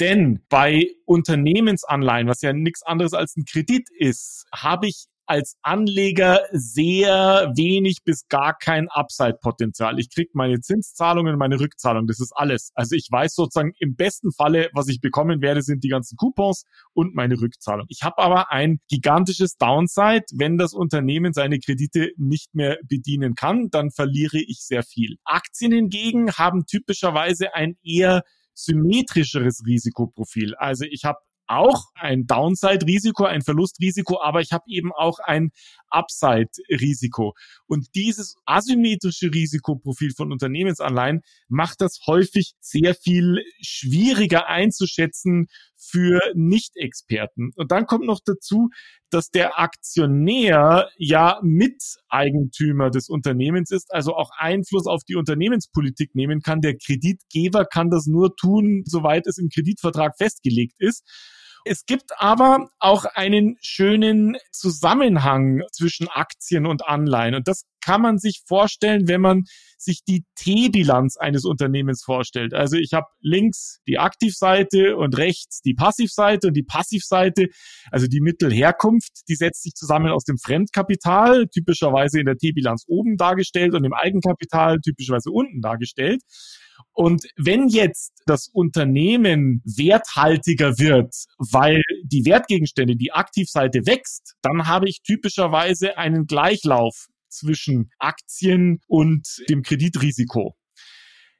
Denn 0.00 0.40
bei 0.48 0.88
Unternehmensanleihen, 1.04 2.28
was 2.28 2.40
ja 2.40 2.54
nichts 2.54 2.82
anderes 2.82 3.12
als 3.12 3.36
ein 3.36 3.44
Kredit 3.44 3.88
ist, 3.90 4.46
habe 4.54 4.88
ich 4.88 5.06
als 5.26 5.56
Anleger 5.62 6.42
sehr 6.52 7.52
wenig 7.56 7.98
bis 8.04 8.28
gar 8.28 8.56
kein 8.56 8.88
Upside-Potenzial. 8.88 9.98
Ich 9.98 10.10
kriege 10.10 10.30
meine 10.34 10.60
Zinszahlungen, 10.60 11.36
meine 11.38 11.60
Rückzahlungen, 11.60 12.06
das 12.06 12.20
ist 12.20 12.32
alles. 12.34 12.70
Also 12.74 12.94
ich 12.94 13.08
weiß 13.10 13.34
sozusagen 13.34 13.72
im 13.78 13.96
besten 13.96 14.32
Falle, 14.32 14.70
was 14.72 14.88
ich 14.88 15.00
bekommen 15.00 15.42
werde, 15.42 15.62
sind 15.62 15.84
die 15.84 15.88
ganzen 15.88 16.16
Coupons 16.16 16.64
und 16.92 17.14
meine 17.14 17.40
Rückzahlung. 17.40 17.86
Ich 17.88 18.02
habe 18.02 18.18
aber 18.18 18.52
ein 18.52 18.78
gigantisches 18.88 19.56
Downside. 19.56 20.24
Wenn 20.32 20.58
das 20.58 20.72
Unternehmen 20.72 21.32
seine 21.32 21.58
Kredite 21.58 22.12
nicht 22.16 22.54
mehr 22.54 22.78
bedienen 22.88 23.34
kann, 23.34 23.68
dann 23.70 23.90
verliere 23.90 24.38
ich 24.38 24.60
sehr 24.60 24.82
viel. 24.82 25.16
Aktien 25.24 25.72
hingegen 25.72 26.32
haben 26.32 26.66
typischerweise 26.66 27.54
ein 27.54 27.76
eher 27.82 28.22
symmetrischeres 28.54 29.62
Risikoprofil. 29.66 30.54
Also 30.56 30.84
ich 30.88 31.04
habe 31.04 31.18
auch 31.46 31.86
ein 31.94 32.26
Downside-Risiko, 32.26 33.24
ein 33.24 33.42
Verlustrisiko, 33.42 34.20
aber 34.20 34.40
ich 34.40 34.52
habe 34.52 34.64
eben 34.68 34.92
auch 34.92 35.18
ein 35.18 35.50
Upside-Risiko. 35.90 37.34
Und 37.66 37.94
dieses 37.94 38.36
asymmetrische 38.44 39.32
Risikoprofil 39.32 40.12
von 40.12 40.32
Unternehmensanleihen 40.32 41.22
macht 41.48 41.80
das 41.80 42.00
häufig 42.06 42.54
sehr 42.60 42.94
viel 42.94 43.44
schwieriger 43.60 44.46
einzuschätzen 44.48 45.46
für 45.76 46.20
Nicht-Experten. 46.34 47.52
Und 47.54 47.70
dann 47.70 47.86
kommt 47.86 48.06
noch 48.06 48.20
dazu, 48.24 48.70
dass 49.10 49.30
der 49.30 49.58
Aktionär 49.58 50.88
ja 50.98 51.40
Miteigentümer 51.42 52.90
des 52.90 53.08
Unternehmens 53.08 53.70
ist, 53.70 53.92
also 53.92 54.14
auch 54.14 54.30
Einfluss 54.36 54.86
auf 54.86 55.02
die 55.04 55.16
Unternehmenspolitik 55.16 56.14
nehmen 56.14 56.40
kann. 56.40 56.60
Der 56.60 56.76
Kreditgeber 56.76 57.64
kann 57.64 57.90
das 57.90 58.06
nur 58.06 58.34
tun, 58.36 58.82
soweit 58.86 59.26
es 59.26 59.38
im 59.38 59.48
Kreditvertrag 59.48 60.16
festgelegt 60.16 60.76
ist. 60.78 61.04
Es 61.68 61.84
gibt 61.84 62.12
aber 62.18 62.68
auch 62.78 63.06
einen 63.06 63.56
schönen 63.60 64.36
Zusammenhang 64.52 65.62
zwischen 65.72 66.06
Aktien 66.06 66.64
und 66.64 66.86
Anleihen. 66.86 67.34
Und 67.34 67.48
das 67.48 67.64
kann 67.86 68.02
man 68.02 68.18
sich 68.18 68.42
vorstellen, 68.44 69.06
wenn 69.06 69.20
man 69.20 69.44
sich 69.78 70.02
die 70.02 70.24
T-Bilanz 70.34 71.16
eines 71.16 71.44
Unternehmens 71.44 72.02
vorstellt. 72.02 72.52
Also 72.52 72.76
ich 72.76 72.92
habe 72.94 73.06
links 73.20 73.78
die 73.86 73.98
Aktivseite 73.98 74.96
und 74.96 75.16
rechts 75.16 75.60
die 75.60 75.74
Passivseite 75.74 76.48
und 76.48 76.54
die 76.54 76.64
Passivseite, 76.64 77.46
also 77.92 78.08
die 78.08 78.20
Mittelherkunft, 78.20 79.28
die 79.28 79.36
setzt 79.36 79.62
sich 79.62 79.74
zusammen 79.74 80.10
aus 80.10 80.24
dem 80.24 80.36
Fremdkapital, 80.36 81.46
typischerweise 81.46 82.18
in 82.18 82.26
der 82.26 82.36
T-Bilanz 82.36 82.84
oben 82.88 83.16
dargestellt 83.16 83.72
und 83.74 83.84
dem 83.84 83.92
Eigenkapital 83.92 84.80
typischerweise 84.80 85.30
unten 85.30 85.60
dargestellt. 85.60 86.22
Und 86.92 87.28
wenn 87.36 87.68
jetzt 87.68 88.12
das 88.26 88.48
Unternehmen 88.48 89.62
werthaltiger 89.64 90.78
wird, 90.78 91.14
weil 91.38 91.82
die 92.02 92.24
Wertgegenstände, 92.24 92.96
die 92.96 93.12
Aktivseite 93.12 93.86
wächst, 93.86 94.34
dann 94.42 94.66
habe 94.66 94.88
ich 94.88 95.02
typischerweise 95.02 95.98
einen 95.98 96.26
Gleichlauf 96.26 97.06
zwischen 97.36 97.90
Aktien 97.98 98.80
und 98.88 99.26
dem 99.48 99.62
Kreditrisiko. 99.62 100.56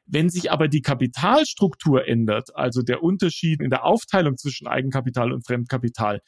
Wenn 0.05 0.29
sich 0.29 0.53
aber 0.53 0.69
die 0.69 0.83
Kapitalstruktur 0.83 2.07
ändert, 2.07 2.55
also 2.55 2.83
der 2.83 3.03
Unterschied 3.03 3.61
in 3.61 3.71
der 3.71 3.85
Aufteilung 3.85 4.37
zwischen 4.37 4.69
Eigenkapital 4.69 5.33
und 5.33 5.45
Fremdkapital, 5.45 6.21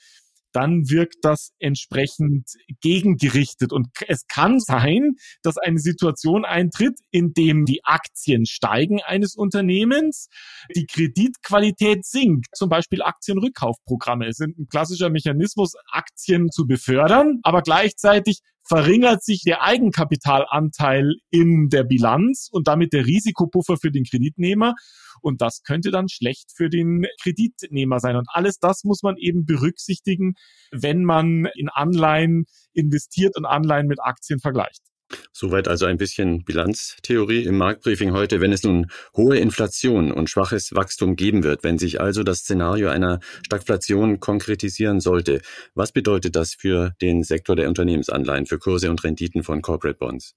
dann 0.52 0.88
wirkt 0.88 1.18
das 1.22 1.52
entsprechend 1.58 2.48
gegengerichtet. 2.80 3.72
Und 3.72 3.88
es 4.06 4.26
kann 4.26 4.60
sein, 4.60 5.12
dass 5.42 5.58
eine 5.58 5.78
Situation 5.78 6.44
eintritt, 6.44 6.98
in 7.10 7.32
dem 7.32 7.64
die 7.64 7.84
Aktien 7.84 8.46
steigen 8.46 9.00
eines 9.02 9.36
Unternehmens, 9.36 10.28
die 10.74 10.86
Kreditqualität 10.86 12.04
sinkt. 12.04 12.56
Zum 12.56 12.68
Beispiel 12.68 13.02
Aktienrückkaufprogramme 13.02 14.32
sind 14.32 14.58
ein 14.58 14.68
klassischer 14.68 15.10
Mechanismus, 15.10 15.74
Aktien 15.90 16.50
zu 16.50 16.66
befördern, 16.66 17.40
aber 17.42 17.62
gleichzeitig 17.62 18.40
verringert 18.68 19.24
sich 19.24 19.42
der 19.42 19.62
Eigenkapitalanteil 19.62 21.14
in 21.30 21.68
der 21.70 21.84
Bilanz 21.84 22.48
und 22.50 22.68
damit 22.68 22.92
der 22.92 23.06
Risikopuffer 23.06 23.76
für 23.78 23.90
den 23.90 24.04
Kreditnehmer. 24.04 24.74
Und 25.20 25.40
das 25.40 25.62
könnte 25.62 25.90
dann 25.90 26.08
schlecht 26.08 26.52
für 26.54 26.68
den 26.68 27.06
Kreditnehmer 27.22 27.98
sein. 27.98 28.16
Und 28.16 28.28
alles 28.30 28.58
das 28.58 28.84
muss 28.84 29.02
man 29.02 29.16
eben 29.16 29.46
berücksichtigen, 29.46 30.34
wenn 30.70 31.02
man 31.02 31.48
in 31.54 31.68
Anleihen 31.68 32.44
investiert 32.72 33.36
und 33.36 33.46
Anleihen 33.46 33.86
mit 33.86 33.98
Aktien 34.00 34.38
vergleicht. 34.38 34.87
Soweit 35.32 35.68
also 35.68 35.86
ein 35.86 35.98
bisschen 35.98 36.44
Bilanztheorie 36.44 37.44
im 37.44 37.56
Marktbriefing 37.56 38.12
heute. 38.12 38.40
Wenn 38.40 38.52
es 38.52 38.62
nun 38.62 38.90
hohe 39.16 39.38
Inflation 39.38 40.12
und 40.12 40.28
schwaches 40.28 40.74
Wachstum 40.74 41.16
geben 41.16 41.44
wird, 41.44 41.64
wenn 41.64 41.78
sich 41.78 42.00
also 42.00 42.22
das 42.22 42.40
Szenario 42.40 42.88
einer 42.88 43.20
Stagflation 43.44 44.20
konkretisieren 44.20 45.00
sollte, 45.00 45.40
was 45.74 45.92
bedeutet 45.92 46.36
das 46.36 46.54
für 46.54 46.92
den 47.00 47.22
Sektor 47.22 47.56
der 47.56 47.68
Unternehmensanleihen, 47.68 48.46
für 48.46 48.58
Kurse 48.58 48.90
und 48.90 49.02
Renditen 49.04 49.42
von 49.42 49.62
Corporate 49.62 49.98
Bonds? 49.98 50.34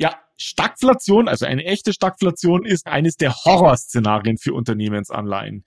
Ja, 0.00 0.18
Stagflation, 0.38 1.28
also 1.28 1.44
eine 1.44 1.66
echte 1.66 1.92
Stagflation, 1.92 2.64
ist 2.64 2.86
eines 2.86 3.16
der 3.16 3.34
Horrorszenarien 3.34 4.38
für 4.38 4.54
Unternehmensanleihen. 4.54 5.66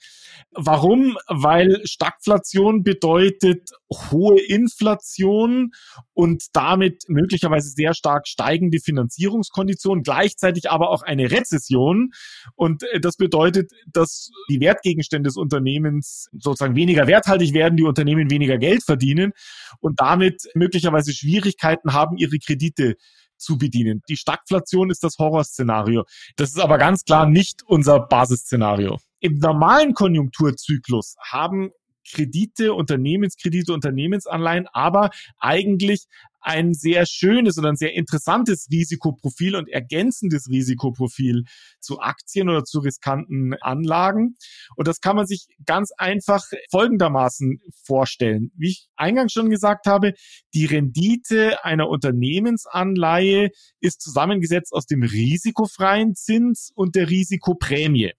Warum? 0.50 1.16
Weil 1.28 1.82
Stagflation 1.86 2.82
bedeutet 2.82 3.70
hohe 3.92 4.42
Inflation 4.42 5.70
und 6.14 6.46
damit 6.54 7.04
möglicherweise 7.08 7.70
sehr 7.70 7.94
stark 7.94 8.28
steigende 8.28 8.80
Finanzierungskonditionen, 8.80 10.02
gleichzeitig 10.02 10.72
aber 10.72 10.90
auch 10.90 11.04
eine 11.04 11.30
Rezession. 11.30 12.10
Und 12.56 12.82
äh, 12.92 13.00
das 13.00 13.18
bedeutet, 13.18 13.72
dass 13.86 14.32
die 14.50 14.60
Wertgegenstände 14.60 15.28
des 15.28 15.38
Unternehmens 15.38 16.30
sozusagen 16.32 16.76
weniger 16.76 17.06
werthaltig 17.06 17.54
werden, 17.54 17.78
die 17.78 17.84
Unternehmen 17.84 18.32
weniger 18.32 18.58
Geld 18.58 18.84
verdienen 18.84 19.34
und 19.80 20.00
damit 20.00 20.50
möglicherweise 20.56 21.14
Schwierigkeiten 21.14 21.94
haben, 21.94 22.18
ihre 22.18 22.40
Kredite 22.40 22.96
zu 23.44 23.58
bedienen. 23.58 24.02
Die 24.10 24.18
Stagflation 24.18 24.90
ist 24.90 25.04
das 25.04 25.18
Horrorszenario. 25.20 26.06
Das 26.36 26.50
ist 26.50 26.60
aber 26.60 26.78
ganz 26.78 27.04
klar 27.04 27.28
nicht 27.28 27.62
unser 27.66 28.00
Basisszenario. 28.00 28.98
Im 29.20 29.38
normalen 29.38 29.94
Konjunkturzyklus 29.94 31.16
haben 31.22 31.72
Kredite, 32.10 32.74
Unternehmenskredite, 32.74 33.74
Unternehmensanleihen, 33.74 34.68
aber 34.72 35.10
eigentlich 35.40 36.08
ein 36.44 36.74
sehr 36.74 37.06
schönes 37.06 37.58
oder 37.58 37.70
ein 37.70 37.78
sehr 37.78 37.94
interessantes 37.94 38.68
Risikoprofil 38.70 39.56
und 39.56 39.70
ergänzendes 39.70 40.50
Risikoprofil 40.50 41.46
zu 41.80 42.00
Aktien 42.00 42.50
oder 42.50 42.64
zu 42.66 42.80
riskanten 42.80 43.54
Anlagen. 43.62 44.36
Und 44.76 44.88
das 44.88 45.00
kann 45.00 45.16
man 45.16 45.26
sich 45.26 45.48
ganz 45.66 45.92
einfach 45.98 46.44
folgendermaßen 46.70 47.60
vorstellen. 47.86 48.52
Wie 48.56 48.70
ich 48.70 48.90
eingangs 48.96 49.32
schon 49.32 49.50
gesagt 49.50 49.88
habe, 49.88 50.14
die 50.54 50.66
Rendite 50.66 51.64
einer 51.64 51.88
Unternehmensanleihe 51.88 53.50
ist 53.80 54.02
zusammengesetzt 54.02 54.74
aus 54.74 54.86
dem 54.86 55.04
risikofreien 55.04 56.16
Zins 56.16 56.72
und 56.76 56.96
der 56.96 57.10
Risikoprämie. 57.10 58.12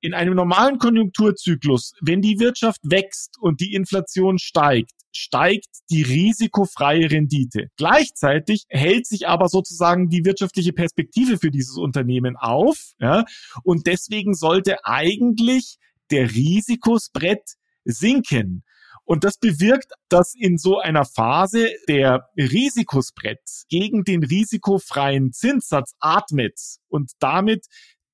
In 0.00 0.14
einem 0.14 0.34
normalen 0.34 0.78
Konjunkturzyklus, 0.78 1.92
wenn 2.00 2.20
die 2.20 2.38
Wirtschaft 2.38 2.80
wächst 2.84 3.36
und 3.40 3.60
die 3.60 3.74
Inflation 3.74 4.38
steigt, 4.38 4.92
steigt 5.12 5.68
die 5.90 6.02
risikofreie 6.02 7.10
Rendite. 7.10 7.68
Gleichzeitig 7.76 8.64
hält 8.68 9.06
sich 9.06 9.26
aber 9.26 9.48
sozusagen 9.48 10.08
die 10.08 10.24
wirtschaftliche 10.24 10.72
Perspektive 10.72 11.38
für 11.38 11.50
dieses 11.50 11.76
Unternehmen 11.76 12.36
auf. 12.36 12.92
Ja, 13.00 13.24
und 13.62 13.86
deswegen 13.86 14.34
sollte 14.34 14.84
eigentlich 14.84 15.78
der 16.10 16.30
Risikosbrett 16.30 17.54
sinken. 17.84 18.62
Und 19.04 19.22
das 19.22 19.38
bewirkt, 19.38 19.92
dass 20.08 20.34
in 20.34 20.58
so 20.58 20.80
einer 20.80 21.04
Phase 21.04 21.70
der 21.88 22.28
Risikosbrett 22.36 23.38
gegen 23.68 24.02
den 24.02 24.24
risikofreien 24.24 25.32
Zinssatz 25.32 25.94
atmet 26.00 26.58
und 26.88 27.12
damit 27.20 27.66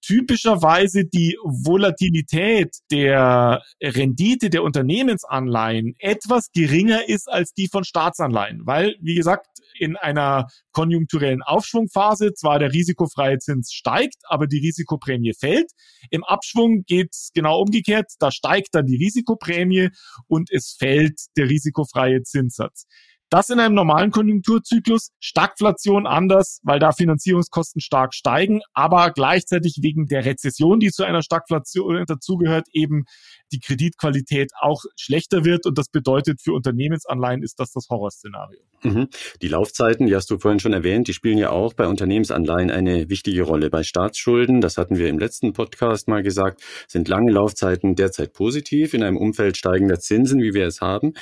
typischerweise 0.02 1.04
die 1.04 1.36
Volatilität 1.44 2.76
der 2.90 3.62
Rendite 3.82 4.50
der 4.50 4.62
Unternehmensanleihen 4.62 5.94
etwas 5.98 6.50
geringer 6.52 7.08
ist 7.08 7.30
als 7.30 7.54
die 7.54 7.68
von 7.68 7.84
Staatsanleihen, 7.84 8.62
weil, 8.64 8.96
wie 9.00 9.14
gesagt, 9.14 9.46
in 9.78 9.96
einer 9.96 10.48
konjunkturellen 10.72 11.42
Aufschwungphase 11.42 12.34
zwar 12.34 12.58
der 12.58 12.72
risikofreie 12.72 13.38
Zins 13.38 13.72
steigt, 13.72 14.16
aber 14.24 14.46
die 14.46 14.58
Risikoprämie 14.58 15.34
fällt. 15.38 15.70
Im 16.10 16.24
Abschwung 16.24 16.84
geht 16.86 17.10
es 17.12 17.30
genau 17.34 17.60
umgekehrt, 17.60 18.12
da 18.18 18.30
steigt 18.30 18.74
dann 18.74 18.86
die 18.86 18.96
Risikoprämie 18.96 19.88
und 20.26 20.50
es 20.50 20.76
fällt 20.78 21.18
der 21.36 21.48
risikofreie 21.48 22.22
Zinssatz. 22.22 22.86
Das 23.32 23.48
in 23.48 23.60
einem 23.60 23.74
normalen 23.74 24.10
Konjunkturzyklus, 24.10 25.08
Stagflation 25.18 26.06
anders, 26.06 26.60
weil 26.64 26.78
da 26.78 26.92
Finanzierungskosten 26.92 27.80
stark 27.80 28.12
steigen, 28.12 28.60
aber 28.74 29.10
gleichzeitig 29.10 29.78
wegen 29.80 30.06
der 30.06 30.26
Rezession, 30.26 30.80
die 30.80 30.90
zu 30.90 31.02
einer 31.02 31.22
Stagflation 31.22 32.04
dazugehört, 32.06 32.66
eben 32.74 33.04
die 33.50 33.60
Kreditqualität 33.60 34.52
auch 34.60 34.82
schlechter 34.96 35.46
wird. 35.46 35.64
Und 35.64 35.78
das 35.78 35.88
bedeutet 35.88 36.42
für 36.42 36.52
Unternehmensanleihen 36.52 37.42
ist 37.42 37.58
das 37.58 37.72
das 37.72 37.86
Horrorszenario. 37.88 38.60
Mhm. 38.82 39.08
Die 39.40 39.48
Laufzeiten, 39.48 40.06
die 40.06 40.14
hast 40.14 40.30
du 40.30 40.38
vorhin 40.38 40.60
schon 40.60 40.74
erwähnt, 40.74 41.08
die 41.08 41.14
spielen 41.14 41.38
ja 41.38 41.48
auch 41.48 41.72
bei 41.72 41.86
Unternehmensanleihen 41.86 42.70
eine 42.70 43.08
wichtige 43.08 43.44
Rolle. 43.44 43.70
Bei 43.70 43.82
Staatsschulden, 43.82 44.60
das 44.60 44.76
hatten 44.76 44.98
wir 44.98 45.08
im 45.08 45.18
letzten 45.18 45.54
Podcast 45.54 46.06
mal 46.06 46.22
gesagt, 46.22 46.60
sind 46.86 47.08
lange 47.08 47.32
Laufzeiten 47.32 47.94
derzeit 47.94 48.34
positiv 48.34 48.92
in 48.92 49.02
einem 49.02 49.16
Umfeld 49.16 49.56
steigender 49.56 50.00
Zinsen, 50.00 50.42
wie 50.42 50.52
wir 50.52 50.66
es 50.66 50.82
haben. 50.82 51.14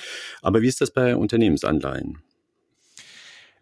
Aber 0.43 0.61
wie 0.61 0.69
ist 0.69 0.81
das 0.81 0.93
bei 0.93 1.15
Unternehmensanleihen? 1.15 2.00
Sein? 2.01 2.19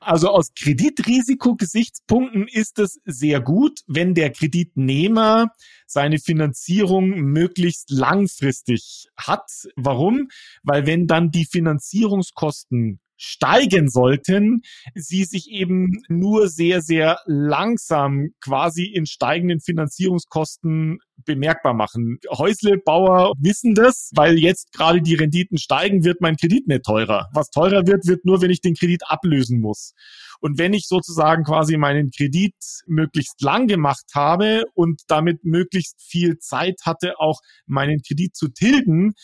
Also 0.01 0.29
aus 0.29 0.55
Kreditrisikogesichtspunkten 0.55 2.47
ist 2.49 2.79
es 2.79 3.01
sehr 3.05 3.41
gut, 3.41 3.81
wenn 3.87 4.15
der 4.15 4.31
Kreditnehmer 4.31 5.53
seine 5.87 6.19
Finanzierung 6.19 7.11
möglichst 7.11 7.91
langfristig 7.91 9.09
hat. 9.17 9.51
Warum? 9.75 10.29
Weil 10.63 10.87
wenn 10.87 11.07
dann 11.09 11.31
die 11.31 11.45
Finanzierungskosten 11.45 13.01
steigen 13.19 13.91
sollten, 13.91 14.63
sie 14.95 15.25
sich 15.25 15.51
eben 15.51 16.03
nur 16.09 16.49
sehr, 16.49 16.81
sehr 16.81 17.19
langsam 17.27 18.31
quasi 18.41 18.85
in 18.85 19.05
steigenden 19.07 19.61
Finanzierungskosten 19.61 21.01
bemerkbar 21.25 21.75
machen. 21.75 22.19
Häuslebauer 22.31 23.35
wissen 23.39 23.75
das, 23.75 24.11
weil 24.15 24.39
jetzt 24.39 24.73
gerade 24.73 25.03
die 25.03 25.17
Renditen 25.17 25.59
steigen, 25.59 26.05
wird 26.05 26.21
mein 26.21 26.37
Kredit 26.37 26.69
nicht 26.69 26.85
teurer. 26.85 27.29
Was 27.33 27.51
teurer 27.51 27.87
wird, 27.87 28.07
wird 28.07 28.25
nur, 28.25 28.41
wenn 28.41 28.51
ich 28.51 28.61
den 28.61 28.75
Kredit 28.75 29.03
ablösen 29.07 29.61
muss. 29.61 29.95
Und 30.41 30.59
wenn 30.59 30.73
ich 30.73 30.87
sozusagen 30.87 31.43
quasi 31.43 31.77
meinen 31.77 32.11
Kredit 32.11 32.55
möglichst 32.87 33.43
lang 33.43 33.67
gemacht 33.67 34.05
habe 34.15 34.65
und 34.75 35.03
damit 35.09 35.45
möglichst 35.45 36.01
viel 36.01 36.39
Zeit 36.39 36.81
hatte, 36.85 37.19
auch 37.19 37.41
meinen 37.67 38.03
Kredit 38.03 38.37
zu 38.37 38.49
tilgen, 38.49 39.15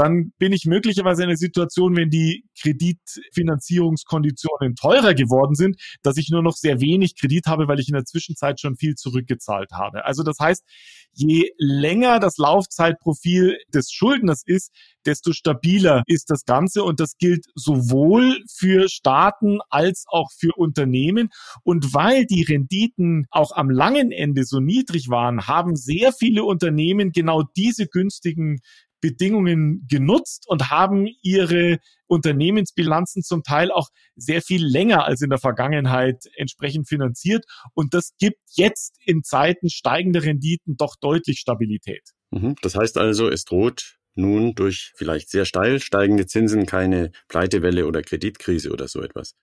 dann 0.00 0.32
bin 0.38 0.54
ich 0.54 0.64
möglicherweise 0.64 1.24
in 1.24 1.28
einer 1.28 1.36
Situation, 1.36 1.94
wenn 1.94 2.08
die 2.08 2.46
Kreditfinanzierungskonditionen 2.58 4.74
teurer 4.74 5.12
geworden 5.12 5.54
sind, 5.54 5.78
dass 6.02 6.16
ich 6.16 6.30
nur 6.30 6.42
noch 6.42 6.56
sehr 6.56 6.80
wenig 6.80 7.20
Kredit 7.20 7.44
habe, 7.46 7.68
weil 7.68 7.80
ich 7.80 7.88
in 7.88 7.94
der 7.94 8.06
Zwischenzeit 8.06 8.58
schon 8.60 8.76
viel 8.76 8.94
zurückgezahlt 8.94 9.72
habe. 9.72 10.06
Also 10.06 10.22
das 10.22 10.38
heißt, 10.40 10.64
je 11.12 11.50
länger 11.58 12.18
das 12.18 12.38
Laufzeitprofil 12.38 13.58
des 13.74 13.92
Schuldners 13.92 14.42
ist, 14.42 14.70
desto 15.04 15.32
stabiler 15.32 16.02
ist 16.06 16.30
das 16.30 16.46
Ganze. 16.46 16.82
Und 16.82 16.98
das 16.98 17.18
gilt 17.18 17.44
sowohl 17.54 18.38
für 18.50 18.88
Staaten 18.88 19.58
als 19.68 20.06
auch 20.08 20.30
für 20.38 20.52
Unternehmen. 20.56 21.28
Und 21.62 21.92
weil 21.92 22.24
die 22.24 22.42
Renditen 22.42 23.26
auch 23.30 23.52
am 23.52 23.68
langen 23.68 24.12
Ende 24.12 24.44
so 24.44 24.60
niedrig 24.60 25.10
waren, 25.10 25.46
haben 25.46 25.76
sehr 25.76 26.14
viele 26.14 26.44
Unternehmen 26.44 27.12
genau 27.12 27.42
diese 27.54 27.86
günstigen 27.86 28.60
Bedingungen 29.00 29.86
genutzt 29.88 30.44
und 30.48 30.70
haben 30.70 31.06
ihre 31.22 31.78
Unternehmensbilanzen 32.06 33.22
zum 33.22 33.42
Teil 33.42 33.70
auch 33.70 33.88
sehr 34.16 34.42
viel 34.42 34.64
länger 34.64 35.04
als 35.04 35.22
in 35.22 35.30
der 35.30 35.38
Vergangenheit 35.38 36.24
entsprechend 36.36 36.88
finanziert. 36.88 37.44
Und 37.74 37.94
das 37.94 38.12
gibt 38.18 38.40
jetzt 38.54 38.96
in 39.04 39.22
Zeiten 39.22 39.70
steigender 39.70 40.22
Renditen 40.22 40.76
doch 40.76 40.96
deutlich 41.00 41.38
Stabilität. 41.38 42.02
Mhm. 42.30 42.56
Das 42.62 42.74
heißt 42.74 42.98
also, 42.98 43.28
es 43.28 43.44
droht 43.44 43.96
nun 44.14 44.54
durch 44.54 44.92
vielleicht 44.96 45.30
sehr 45.30 45.44
steil 45.44 45.80
steigende 45.80 46.26
Zinsen 46.26 46.66
keine 46.66 47.12
Pleitewelle 47.28 47.86
oder 47.86 48.02
Kreditkrise 48.02 48.70
oder 48.70 48.88
so 48.88 49.02
etwas. 49.02 49.34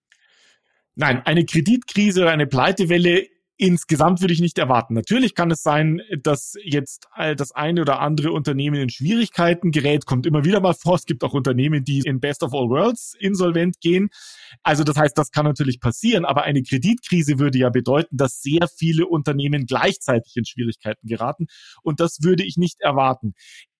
Nein, 0.96 1.22
eine 1.26 1.46
Kreditkrise 1.46 2.24
oder 2.24 2.32
eine 2.32 2.48
Pleitewelle 2.48 3.28
insgesamt 3.58 4.22
würde 4.22 4.34
ich 4.34 4.39
nicht 4.39 4.58
erwarten. 4.60 4.93
Natürlich 4.93 5.36
kann 5.36 5.52
es 5.52 5.63
sein, 5.63 6.02
dass 6.22 6.54
jetzt 6.63 7.08
das 7.15 7.52
eine 7.52 7.82
oder 7.82 8.00
andere 8.00 8.32
Unternehmen 8.32 8.76
in 8.76 8.89
Schwierigkeiten 8.89 9.72
gerät, 9.72 10.06
kommt 10.06 10.26
immer 10.26 10.46
wieder 10.46 10.60
mal 10.60 10.74
vor. 10.74 10.96
Es 10.96 11.06
gibt 11.06 11.24
auch 11.24 11.34
Unternehmen, 11.34 11.84
die 11.84 12.02
in 12.06 12.20
Best 12.20 12.43
of 12.43 12.54
All 12.54 12.70
Worlds 12.70 13.15
insolvent 13.20 13.80
gehen. 13.82 14.10
Also 14.63 14.84
das 14.84 14.96
heißt, 14.96 15.17
das 15.17 15.32
kann 15.32 15.46
natürlich 15.46 15.80
passieren, 15.80 16.26
aber 16.26 16.43
eine 16.43 16.62
Kreditkrise 16.62 17.39
würde 17.39 17.58
ja 17.58 17.70
bedeuten, 17.70 18.15
dass 18.15 18.41
sehr 18.41 18.67
viele 18.67 19.08
Unternehmen 19.08 19.65
gleichzeitig 19.65 20.36
in 20.36 20.46
Schwierigkeiten 20.46 21.08
geraten 21.08 21.48
und 21.82 22.00
das 22.00 22.20
würde 22.22 22.43
ich 22.43 22.58
nicht 22.58 22.82
erwarten. 22.82 23.34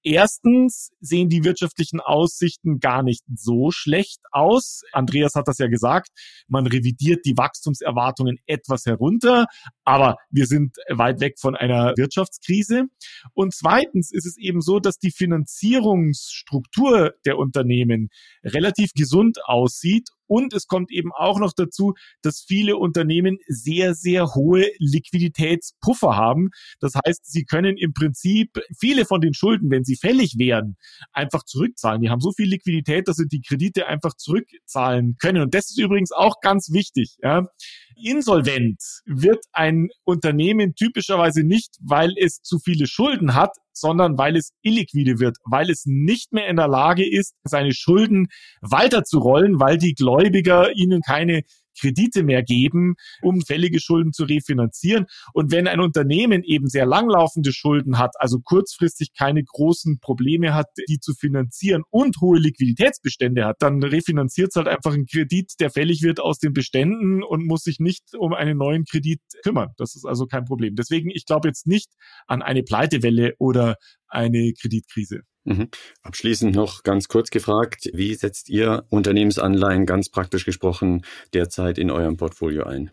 Erstens 0.04 0.92
sehen 1.00 1.30
die 1.30 1.44
wirtschaftlichen 1.44 2.00
Aussichten 2.00 2.80
gar 2.80 3.04
nicht 3.04 3.24
so 3.36 3.72
schlecht 3.72 4.20
aus. 4.32 4.82
Andreas 4.92 5.36
hat 5.36 5.48
das 5.48 5.58
ja 5.58 5.68
gesagt. 5.68 6.10
Man 6.48 6.68
revidiert 6.68 7.26
die 7.26 7.38
Wachstumserwartungen 7.38 8.38
etwas 8.46 8.86
herunter, 8.86 9.48
aber 9.84 10.18
wir 10.30 10.46
sind 10.46 10.78
weit 10.90 11.20
weg 11.20 11.40
von 11.40 11.56
einer 11.56 11.94
Wirtschaftskrise. 11.98 12.86
Und 13.34 13.54
zweitens 13.54 14.12
ist 14.12 14.26
es 14.26 14.38
eben 14.38 14.62
so, 14.62 14.80
dass 14.80 14.98
die 14.98 15.12
Finanzierungsstruktur 15.12 17.14
der 17.26 17.38
Unternehmen 17.38 18.10
relativ 18.44 18.92
gesund 18.94 19.40
aussieht 19.46 20.10
Und 20.28 20.54
es 20.54 20.68
kommt 20.68 20.92
eben 20.92 21.12
auch 21.14 21.40
noch 21.40 21.54
dazu, 21.54 21.94
dass 22.22 22.44
viele 22.46 22.78
Unternehmen 22.78 23.38
sehr, 23.48 23.94
sehr 23.94 24.36
hohe 24.36 24.68
Liquiditätspuffer 24.80 26.16
haben. 26.16 26.50
Das 26.80 26.94
heißt, 26.96 27.26
sie 27.26 27.46
können 27.46 27.78
im 27.78 27.94
Prinzip 27.94 28.60
viele 28.78 29.06
von 29.06 29.22
den 29.22 29.34
Schulden, 29.34 29.72
wenn 29.72 29.84
sie 29.84 29.96
fällig 29.96 30.38
wären, 30.38 30.78
einfach 31.12 31.44
zurückzahlen. 31.44 32.02
Die 32.02 32.10
haben 32.10 32.22
so 32.22 32.32
viel 32.32 32.48
Liquidität, 32.48 33.08
dass 33.08 33.18
sie 33.18 33.28
die 33.28 33.42
Kredite 33.42 33.88
einfach 33.88 34.16
zurückzahlen 34.16 35.16
können. 35.20 35.42
Und 35.42 35.54
das 35.54 35.70
ist 35.70 35.80
übrigens 35.80 36.12
auch 36.12 36.40
ganz 36.42 36.72
wichtig. 36.72 37.18
Ja. 37.22 37.48
Insolvent 37.96 38.82
wird 39.06 39.44
ein 39.54 39.90
Unternehmen 40.04 40.76
typischerweise 40.76 41.44
nicht, 41.44 41.78
weil 41.82 42.14
es 42.18 42.42
zu 42.42 42.60
viele 42.60 42.88
Schulden 42.88 43.34
hat, 43.34 43.58
sondern 43.80 44.18
weil 44.18 44.36
es 44.36 44.52
illiquide 44.62 45.20
wird, 45.20 45.38
weil 45.46 45.70
es 45.70 45.84
nicht 45.86 46.34
mehr 46.34 46.48
in 46.48 46.58
der 46.58 46.68
Lage 46.68 47.10
ist, 47.10 47.34
seine 47.44 47.74
Schulden 47.74 48.28
weiterzurollen, 48.62 49.60
weil 49.60 49.78
die 49.78 49.94
Gläubiger 49.94 50.72
ihnen 50.76 51.02
keine 51.02 51.44
Kredite 51.80 52.24
mehr 52.24 52.44
geben, 52.44 52.96
um 53.22 53.42
fällige 53.42 53.80
Schulden 53.80 54.14
zu 54.14 54.24
refinanzieren. 54.24 55.06
Und 55.34 55.52
wenn 55.52 55.68
ein 55.68 55.80
Unternehmen 55.80 56.44
eben 56.44 56.68
sehr 56.68 56.86
langlaufende 56.86 57.52
Schulden 57.52 57.98
hat, 57.98 58.16
also 58.20 58.40
kurzfristig 58.40 59.14
keine 59.14 59.44
großen 59.44 60.00
Probleme 60.00 60.54
hat, 60.54 60.68
die 60.90 61.00
zu 61.00 61.14
finanzieren 61.14 61.84
und 61.90 62.20
hohe 62.22 62.40
Liquiditätsbestände 62.40 63.46
hat, 63.46 63.58
dann 63.60 63.82
refinanziert 63.84 64.50
es 64.50 64.56
halt 64.56 64.68
einfach 64.68 64.94
einen 64.94 65.06
Kredit, 65.06 65.54
der 65.60 65.70
fällig 65.70 66.02
wird 66.02 66.20
aus 66.20 66.40
den 66.40 66.54
Beständen 66.54 67.24
und 67.24 67.46
muss 67.46 67.64
sich 67.64 67.80
nicht 67.80 68.04
um 68.18 68.34
einen 68.34 68.58
neuen 68.58 68.86
Kredit 68.86 69.22
kümmern. 69.44 69.70
Das 69.78 69.96
ist 69.96 70.06
also 70.06 70.26
kein 70.26 70.46
Problem. 70.46 70.76
Deswegen, 70.76 71.10
ich 71.10 71.26
glaube 71.26 71.48
jetzt 71.48 71.68
nicht 71.68 71.92
an 72.28 72.42
eine 72.42 72.64
Pleitewelle 72.64 73.34
oder 73.40 73.76
eine 74.08 74.54
Kreditkrise. 74.60 75.22
Mhm. 75.48 75.70
Abschließend 76.04 76.54
noch 76.54 76.84
ganz 76.84 77.08
kurz 77.08 77.30
gefragt, 77.30 77.90
wie 77.94 78.14
setzt 78.16 78.50
ihr 78.50 78.84
Unternehmensanleihen 78.90 79.86
ganz 79.86 80.10
praktisch 80.10 80.44
gesprochen 80.44 81.06
derzeit 81.34 81.78
in 81.78 81.90
eurem 81.90 82.18
Portfolio 82.18 82.66
ein? 82.66 82.92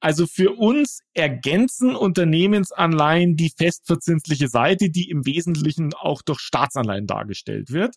Also 0.00 0.26
für 0.26 0.52
uns 0.56 1.02
ergänzen 1.14 1.94
Unternehmensanleihen 1.94 3.36
die 3.36 3.52
festverzinsliche 3.56 4.48
Seite, 4.48 4.90
die 4.90 5.08
im 5.08 5.24
Wesentlichen 5.24 5.92
auch 5.94 6.22
durch 6.22 6.40
Staatsanleihen 6.40 7.06
dargestellt 7.06 7.70
wird. 7.70 7.94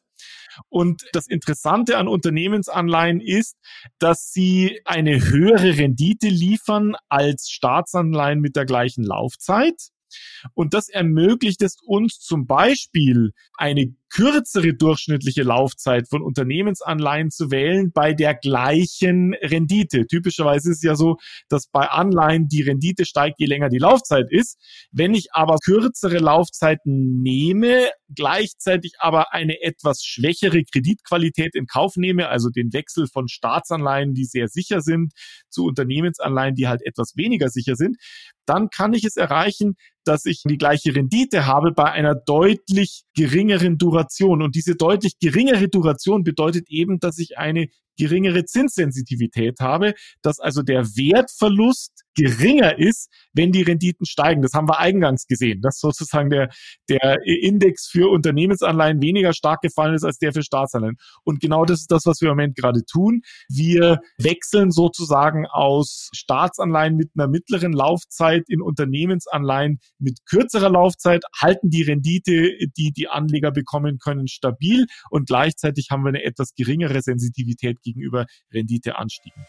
Und 0.69 1.03
das 1.13 1.27
Interessante 1.27 1.97
an 1.97 2.07
Unternehmensanleihen 2.07 3.19
ist, 3.19 3.55
dass 3.97 4.31
sie 4.31 4.81
eine 4.85 5.29
höhere 5.29 5.77
Rendite 5.77 6.27
liefern 6.27 6.95
als 7.09 7.49
Staatsanleihen 7.49 8.41
mit 8.41 8.55
der 8.55 8.65
gleichen 8.65 9.03
Laufzeit. 9.03 9.89
Und 10.53 10.73
das 10.73 10.89
ermöglicht 10.89 11.61
es 11.61 11.77
uns 11.85 12.19
zum 12.19 12.47
Beispiel 12.47 13.31
eine 13.57 13.95
kürzere 14.11 14.73
durchschnittliche 14.73 15.43
Laufzeit 15.43 16.07
von 16.09 16.21
Unternehmensanleihen 16.21 17.31
zu 17.31 17.49
wählen 17.49 17.91
bei 17.93 18.13
der 18.13 18.35
gleichen 18.35 19.33
Rendite. 19.41 20.05
Typischerweise 20.05 20.71
ist 20.71 20.77
es 20.77 20.83
ja 20.83 20.95
so, 20.95 21.17
dass 21.49 21.67
bei 21.67 21.87
Anleihen 21.87 22.47
die 22.47 22.61
Rendite 22.61 23.05
steigt, 23.05 23.39
je 23.39 23.45
länger 23.45 23.69
die 23.69 23.77
Laufzeit 23.77 24.27
ist. 24.29 24.57
Wenn 24.91 25.13
ich 25.13 25.33
aber 25.33 25.57
kürzere 25.63 26.19
Laufzeiten 26.19 27.21
nehme, 27.21 27.89
gleichzeitig 28.13 28.93
aber 28.99 29.33
eine 29.33 29.61
etwas 29.61 30.03
schwächere 30.03 30.63
Kreditqualität 30.63 31.55
in 31.55 31.65
Kauf 31.65 31.95
nehme, 31.95 32.27
also 32.27 32.49
den 32.49 32.73
Wechsel 32.73 33.07
von 33.07 33.29
Staatsanleihen, 33.29 34.13
die 34.13 34.25
sehr 34.25 34.49
sicher 34.49 34.81
sind, 34.81 35.13
zu 35.49 35.65
Unternehmensanleihen, 35.65 36.55
die 36.55 36.67
halt 36.67 36.81
etwas 36.85 37.15
weniger 37.15 37.49
sicher 37.49 37.75
sind, 37.75 37.97
dann 38.45 38.69
kann 38.69 38.93
ich 38.93 39.05
es 39.05 39.15
erreichen, 39.15 39.75
dass 40.03 40.25
ich 40.25 40.41
die 40.45 40.57
gleiche 40.57 40.95
Rendite 40.95 41.45
habe 41.45 41.71
bei 41.71 41.91
einer 41.91 42.15
deutlich 42.15 43.03
geringeren 43.15 43.77
Duration. 43.77 44.00
Und 44.41 44.55
diese 44.55 44.75
deutlich 44.75 45.19
geringere 45.19 45.67
Duration 45.67 46.23
bedeutet 46.23 46.69
eben, 46.69 46.99
dass 46.99 47.17
ich 47.17 47.37
eine 47.37 47.67
geringere 48.01 48.45
Zinssensitivität 48.45 49.59
habe, 49.59 49.93
dass 50.23 50.39
also 50.39 50.63
der 50.63 50.85
Wertverlust 50.85 51.91
geringer 52.15 52.77
ist, 52.79 53.09
wenn 53.33 53.51
die 53.51 53.61
Renditen 53.61 54.05
steigen. 54.05 54.41
Das 54.41 54.53
haben 54.53 54.67
wir 54.67 54.79
eingangs 54.79 55.27
gesehen, 55.27 55.61
dass 55.61 55.79
sozusagen 55.79 56.31
der, 56.31 56.49
der 56.89 57.19
Index 57.25 57.87
für 57.87 58.09
Unternehmensanleihen 58.09 59.01
weniger 59.01 59.33
stark 59.33 59.61
gefallen 59.61 59.93
ist 59.93 60.03
als 60.03 60.17
der 60.17 60.33
für 60.33 60.41
Staatsanleihen. 60.41 60.97
Und 61.23 61.39
genau 61.39 61.63
das 61.63 61.81
ist 61.81 61.91
das, 61.91 62.05
was 62.05 62.21
wir 62.21 62.29
im 62.29 62.37
Moment 62.37 62.55
gerade 62.55 62.83
tun. 62.85 63.21
Wir 63.47 63.99
wechseln 64.17 64.71
sozusagen 64.71 65.45
aus 65.45 66.09
Staatsanleihen 66.13 66.95
mit 66.95 67.11
einer 67.15 67.27
mittleren 67.27 67.71
Laufzeit 67.71 68.43
in 68.47 68.61
Unternehmensanleihen 68.61 69.79
mit 69.99 70.25
kürzerer 70.25 70.69
Laufzeit, 70.69 71.23
halten 71.39 71.69
die 71.69 71.83
Rendite, 71.83 72.51
die 72.77 72.91
die 72.91 73.07
Anleger 73.09 73.51
bekommen 73.51 73.99
können, 73.99 74.27
stabil 74.27 74.87
und 75.11 75.27
gleichzeitig 75.27 75.89
haben 75.91 76.03
wir 76.03 76.09
eine 76.09 76.23
etwas 76.23 76.53
geringere 76.55 77.01
Sensitivität 77.01 77.81
gegenüber 77.91 78.25
Renditeanstiegen. 78.53 79.43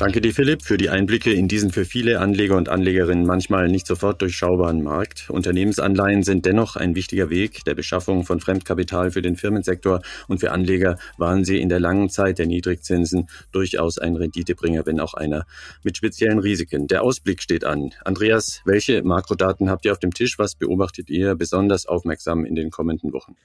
Danke 0.00 0.22
dir, 0.22 0.32
Philipp, 0.32 0.62
für 0.62 0.78
die 0.78 0.88
Einblicke 0.88 1.30
in 1.30 1.46
diesen 1.46 1.72
für 1.72 1.84
viele 1.84 2.20
Anleger 2.20 2.56
und 2.56 2.70
Anlegerinnen 2.70 3.26
manchmal 3.26 3.68
nicht 3.68 3.86
sofort 3.86 4.22
durchschaubaren 4.22 4.82
Markt. 4.82 5.28
Unternehmensanleihen 5.28 6.22
sind 6.22 6.46
dennoch 6.46 6.76
ein 6.76 6.94
wichtiger 6.94 7.28
Weg 7.28 7.66
der 7.66 7.74
Beschaffung 7.74 8.24
von 8.24 8.40
Fremdkapital 8.40 9.10
für 9.10 9.20
den 9.20 9.36
Firmensektor 9.36 10.00
und 10.26 10.40
für 10.40 10.52
Anleger 10.52 10.96
waren 11.18 11.44
sie 11.44 11.60
in 11.60 11.68
der 11.68 11.80
langen 11.80 12.08
Zeit 12.08 12.38
der 12.38 12.46
Niedrigzinsen 12.46 13.28
durchaus 13.52 13.98
ein 13.98 14.16
Renditebringer, 14.16 14.86
wenn 14.86 15.00
auch 15.00 15.12
einer 15.12 15.44
mit 15.82 15.98
speziellen 15.98 16.38
Risiken. 16.38 16.86
Der 16.86 17.02
Ausblick 17.02 17.42
steht 17.42 17.66
an. 17.66 17.90
Andreas, 18.02 18.62
welche 18.64 19.02
Makrodaten 19.02 19.68
habt 19.68 19.84
ihr 19.84 19.92
auf 19.92 19.98
dem 19.98 20.14
Tisch? 20.14 20.38
Was 20.38 20.54
beobachtet 20.54 21.10
ihr 21.10 21.34
besonders 21.34 21.84
aufmerksam 21.84 22.46
in 22.46 22.54
den 22.54 22.70
kommenden 22.70 23.12
Wochen? 23.12 23.36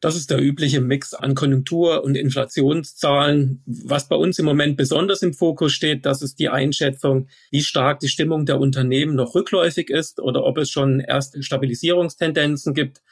Das 0.00 0.16
ist 0.16 0.30
der 0.30 0.40
übliche 0.40 0.80
Mix 0.80 1.12
an 1.12 1.34
Konjunktur- 1.34 2.02
und 2.02 2.14
Inflationszahlen. 2.16 3.62
Was 3.66 4.08
bei 4.08 4.16
uns 4.16 4.38
im 4.38 4.46
Moment 4.46 4.78
besonders 4.78 5.20
im 5.20 5.34
Fokus 5.34 5.72
steht, 5.72 6.06
das 6.06 6.22
ist 6.22 6.38
die 6.38 6.48
Einschätzung, 6.48 7.28
wie 7.50 7.62
stark 7.62 8.00
die 8.00 8.08
Stimmung 8.08 8.46
der 8.46 8.58
Unternehmen 8.58 9.14
noch 9.14 9.34
rückläufig 9.34 9.90
ist 9.90 10.18
oder 10.18 10.44
ob 10.44 10.56
es 10.56 10.70
schon 10.70 11.00
erste 11.00 11.42
Stabilisierungstendenzen 11.42 12.72
gibt. 12.72 13.02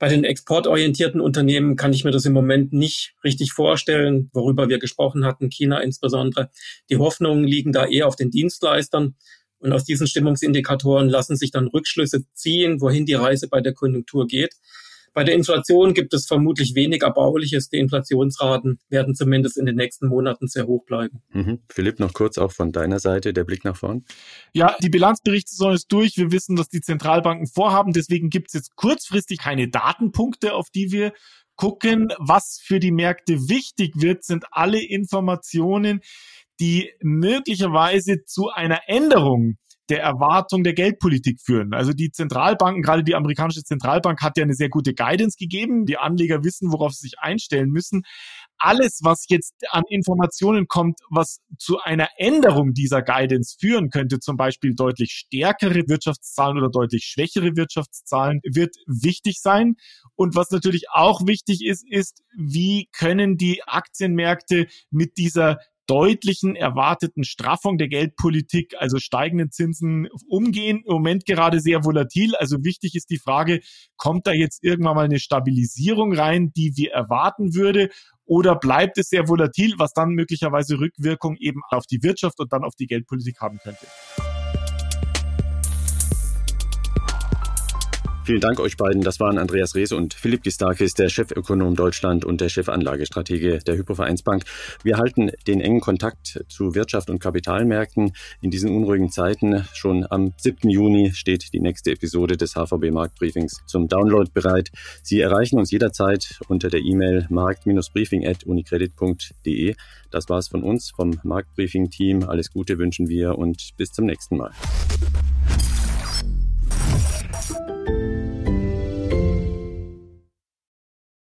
Bei 0.00 0.08
den 0.08 0.24
exportorientierten 0.24 1.20
Unternehmen 1.20 1.76
kann 1.76 1.92
ich 1.92 2.04
mir 2.04 2.10
das 2.10 2.26
im 2.26 2.32
Moment 2.32 2.72
nicht 2.72 3.14
richtig 3.22 3.52
vorstellen, 3.52 4.28
worüber 4.32 4.68
wir 4.68 4.80
gesprochen 4.80 5.24
hatten, 5.24 5.48
China 5.48 5.78
insbesondere. 5.78 6.50
Die 6.90 6.96
Hoffnungen 6.96 7.44
liegen 7.44 7.72
da 7.72 7.86
eher 7.86 8.08
auf 8.08 8.16
den 8.16 8.32
Dienstleistern. 8.32 9.14
Und 9.58 9.72
aus 9.72 9.84
diesen 9.84 10.06
Stimmungsindikatoren 10.06 11.08
lassen 11.08 11.36
sich 11.36 11.50
dann 11.50 11.68
Rückschlüsse 11.68 12.24
ziehen, 12.34 12.80
wohin 12.80 13.06
die 13.06 13.14
Reise 13.14 13.48
bei 13.48 13.60
der 13.62 13.72
Konjunktur 13.72 14.26
geht. 14.26 14.54
Bei 15.16 15.24
der 15.24 15.34
Inflation 15.34 15.94
gibt 15.94 16.12
es 16.12 16.26
vermutlich 16.26 16.74
wenig 16.74 17.00
Erbauliches. 17.00 17.70
Die 17.70 17.78
Inflationsraten 17.78 18.78
werden 18.90 19.14
zumindest 19.14 19.56
in 19.56 19.64
den 19.64 19.74
nächsten 19.74 20.08
Monaten 20.08 20.46
sehr 20.46 20.66
hoch 20.66 20.84
bleiben. 20.84 21.22
Mhm. 21.32 21.60
Philipp, 21.70 22.00
noch 22.00 22.12
kurz 22.12 22.36
auch 22.36 22.52
von 22.52 22.70
deiner 22.70 22.98
Seite 22.98 23.32
der 23.32 23.44
Blick 23.44 23.64
nach 23.64 23.78
vorn. 23.78 24.04
Ja, 24.52 24.76
die 24.82 24.90
Bilanzberichtssaison 24.90 25.72
ist 25.72 25.90
durch. 25.90 26.18
Wir 26.18 26.32
wissen, 26.32 26.54
dass 26.54 26.68
die 26.68 26.82
Zentralbanken 26.82 27.46
vorhaben. 27.46 27.94
Deswegen 27.94 28.28
gibt 28.28 28.48
es 28.48 28.52
jetzt 28.52 28.76
kurzfristig 28.76 29.38
keine 29.38 29.70
Datenpunkte, 29.70 30.52
auf 30.52 30.68
die 30.68 30.92
wir 30.92 31.14
gucken. 31.54 32.12
Was 32.18 32.60
für 32.62 32.78
die 32.78 32.92
Märkte 32.92 33.48
wichtig 33.48 33.94
wird, 33.94 34.22
sind 34.22 34.44
alle 34.50 34.84
Informationen, 34.84 36.02
die 36.60 36.90
möglicherweise 37.00 38.24
zu 38.26 38.50
einer 38.50 38.80
Änderung 38.86 39.56
der 39.88 40.02
Erwartung 40.02 40.64
der 40.64 40.74
Geldpolitik 40.74 41.40
führen. 41.40 41.72
Also 41.72 41.92
die 41.92 42.10
Zentralbanken, 42.10 42.82
gerade 42.82 43.04
die 43.04 43.14
amerikanische 43.14 43.62
Zentralbank 43.62 44.20
hat 44.22 44.36
ja 44.36 44.42
eine 44.42 44.54
sehr 44.54 44.68
gute 44.68 44.94
Guidance 44.94 45.36
gegeben. 45.38 45.86
Die 45.86 45.96
Anleger 45.96 46.42
wissen, 46.42 46.72
worauf 46.72 46.92
sie 46.92 47.08
sich 47.08 47.18
einstellen 47.18 47.70
müssen. 47.70 48.02
Alles, 48.58 49.00
was 49.02 49.26
jetzt 49.28 49.54
an 49.70 49.84
Informationen 49.88 50.66
kommt, 50.66 50.98
was 51.10 51.40
zu 51.58 51.78
einer 51.80 52.08
Änderung 52.16 52.72
dieser 52.72 53.02
Guidance 53.02 53.56
führen 53.60 53.90
könnte, 53.90 54.18
zum 54.18 54.36
Beispiel 54.36 54.74
deutlich 54.74 55.12
stärkere 55.12 55.88
Wirtschaftszahlen 55.88 56.56
oder 56.56 56.70
deutlich 56.70 57.04
schwächere 57.04 57.54
Wirtschaftszahlen, 57.56 58.40
wird 58.44 58.74
wichtig 58.86 59.40
sein. 59.40 59.76
Und 60.14 60.34
was 60.34 60.50
natürlich 60.50 60.86
auch 60.90 61.26
wichtig 61.26 61.64
ist, 61.64 61.84
ist, 61.88 62.22
wie 62.36 62.88
können 62.92 63.36
die 63.36 63.62
Aktienmärkte 63.64 64.66
mit 64.90 65.18
dieser 65.18 65.58
deutlichen 65.86 66.56
erwarteten 66.56 67.24
Straffung 67.24 67.78
der 67.78 67.88
Geldpolitik, 67.88 68.74
also 68.78 68.98
steigenden 68.98 69.50
Zinsen 69.50 70.08
umgehen. 70.28 70.82
Im 70.86 70.92
Moment 70.92 71.26
gerade 71.26 71.60
sehr 71.60 71.84
volatil. 71.84 72.34
Also 72.36 72.64
wichtig 72.64 72.94
ist 72.94 73.10
die 73.10 73.18
Frage, 73.18 73.60
kommt 73.96 74.26
da 74.26 74.32
jetzt 74.32 74.64
irgendwann 74.64 74.96
mal 74.96 75.04
eine 75.04 75.20
Stabilisierung 75.20 76.12
rein, 76.12 76.52
die 76.56 76.72
wir 76.76 76.92
erwarten 76.92 77.54
würde? 77.54 77.90
Oder 78.24 78.56
bleibt 78.56 78.98
es 78.98 79.08
sehr 79.08 79.28
volatil, 79.28 79.74
was 79.78 79.92
dann 79.92 80.10
möglicherweise 80.10 80.80
Rückwirkung 80.80 81.36
eben 81.36 81.60
auf 81.70 81.86
die 81.86 82.02
Wirtschaft 82.02 82.40
und 82.40 82.52
dann 82.52 82.64
auf 82.64 82.74
die 82.74 82.86
Geldpolitik 82.86 83.40
haben 83.40 83.58
könnte? 83.58 83.86
Vielen 88.26 88.40
Dank 88.40 88.58
euch 88.58 88.76
beiden. 88.76 89.02
Das 89.02 89.20
waren 89.20 89.38
Andreas 89.38 89.76
Rehse 89.76 89.94
und 89.94 90.12
Philipp 90.12 90.42
Gistakis, 90.42 90.94
der 90.94 91.08
Chefökonom 91.08 91.76
Deutschland 91.76 92.24
und 92.24 92.40
der 92.40 92.48
Chefanlagestratege 92.48 93.60
der 93.60 93.76
Hypovereinsbank. 93.76 94.42
Wir 94.82 94.96
halten 94.96 95.30
den 95.46 95.60
engen 95.60 95.78
Kontakt 95.78 96.42
zu 96.48 96.74
Wirtschaft 96.74 97.08
und 97.08 97.20
Kapitalmärkten 97.20 98.14
in 98.40 98.50
diesen 98.50 98.74
unruhigen 98.74 99.12
Zeiten. 99.12 99.64
Schon 99.74 100.04
am 100.10 100.32
7. 100.38 100.68
Juni 100.68 101.12
steht 101.14 101.52
die 101.52 101.60
nächste 101.60 101.92
Episode 101.92 102.36
des 102.36 102.54
HVB 102.54 102.90
Marktbriefings 102.90 103.62
zum 103.66 103.86
Download 103.86 104.28
bereit. 104.34 104.72
Sie 105.04 105.20
erreichen 105.20 105.60
uns 105.60 105.70
jederzeit 105.70 106.40
unter 106.48 106.68
der 106.68 106.80
E-Mail 106.80 107.28
markt-briefing.unicredit.de. 107.30 109.76
Das 110.10 110.28
war's 110.28 110.48
von 110.48 110.64
uns, 110.64 110.90
vom 110.90 111.20
Marktbriefing-Team. 111.22 112.24
Alles 112.24 112.50
Gute 112.50 112.78
wünschen 112.78 113.08
wir 113.08 113.38
und 113.38 113.76
bis 113.76 113.92
zum 113.92 114.06
nächsten 114.06 114.36
Mal. 114.36 114.50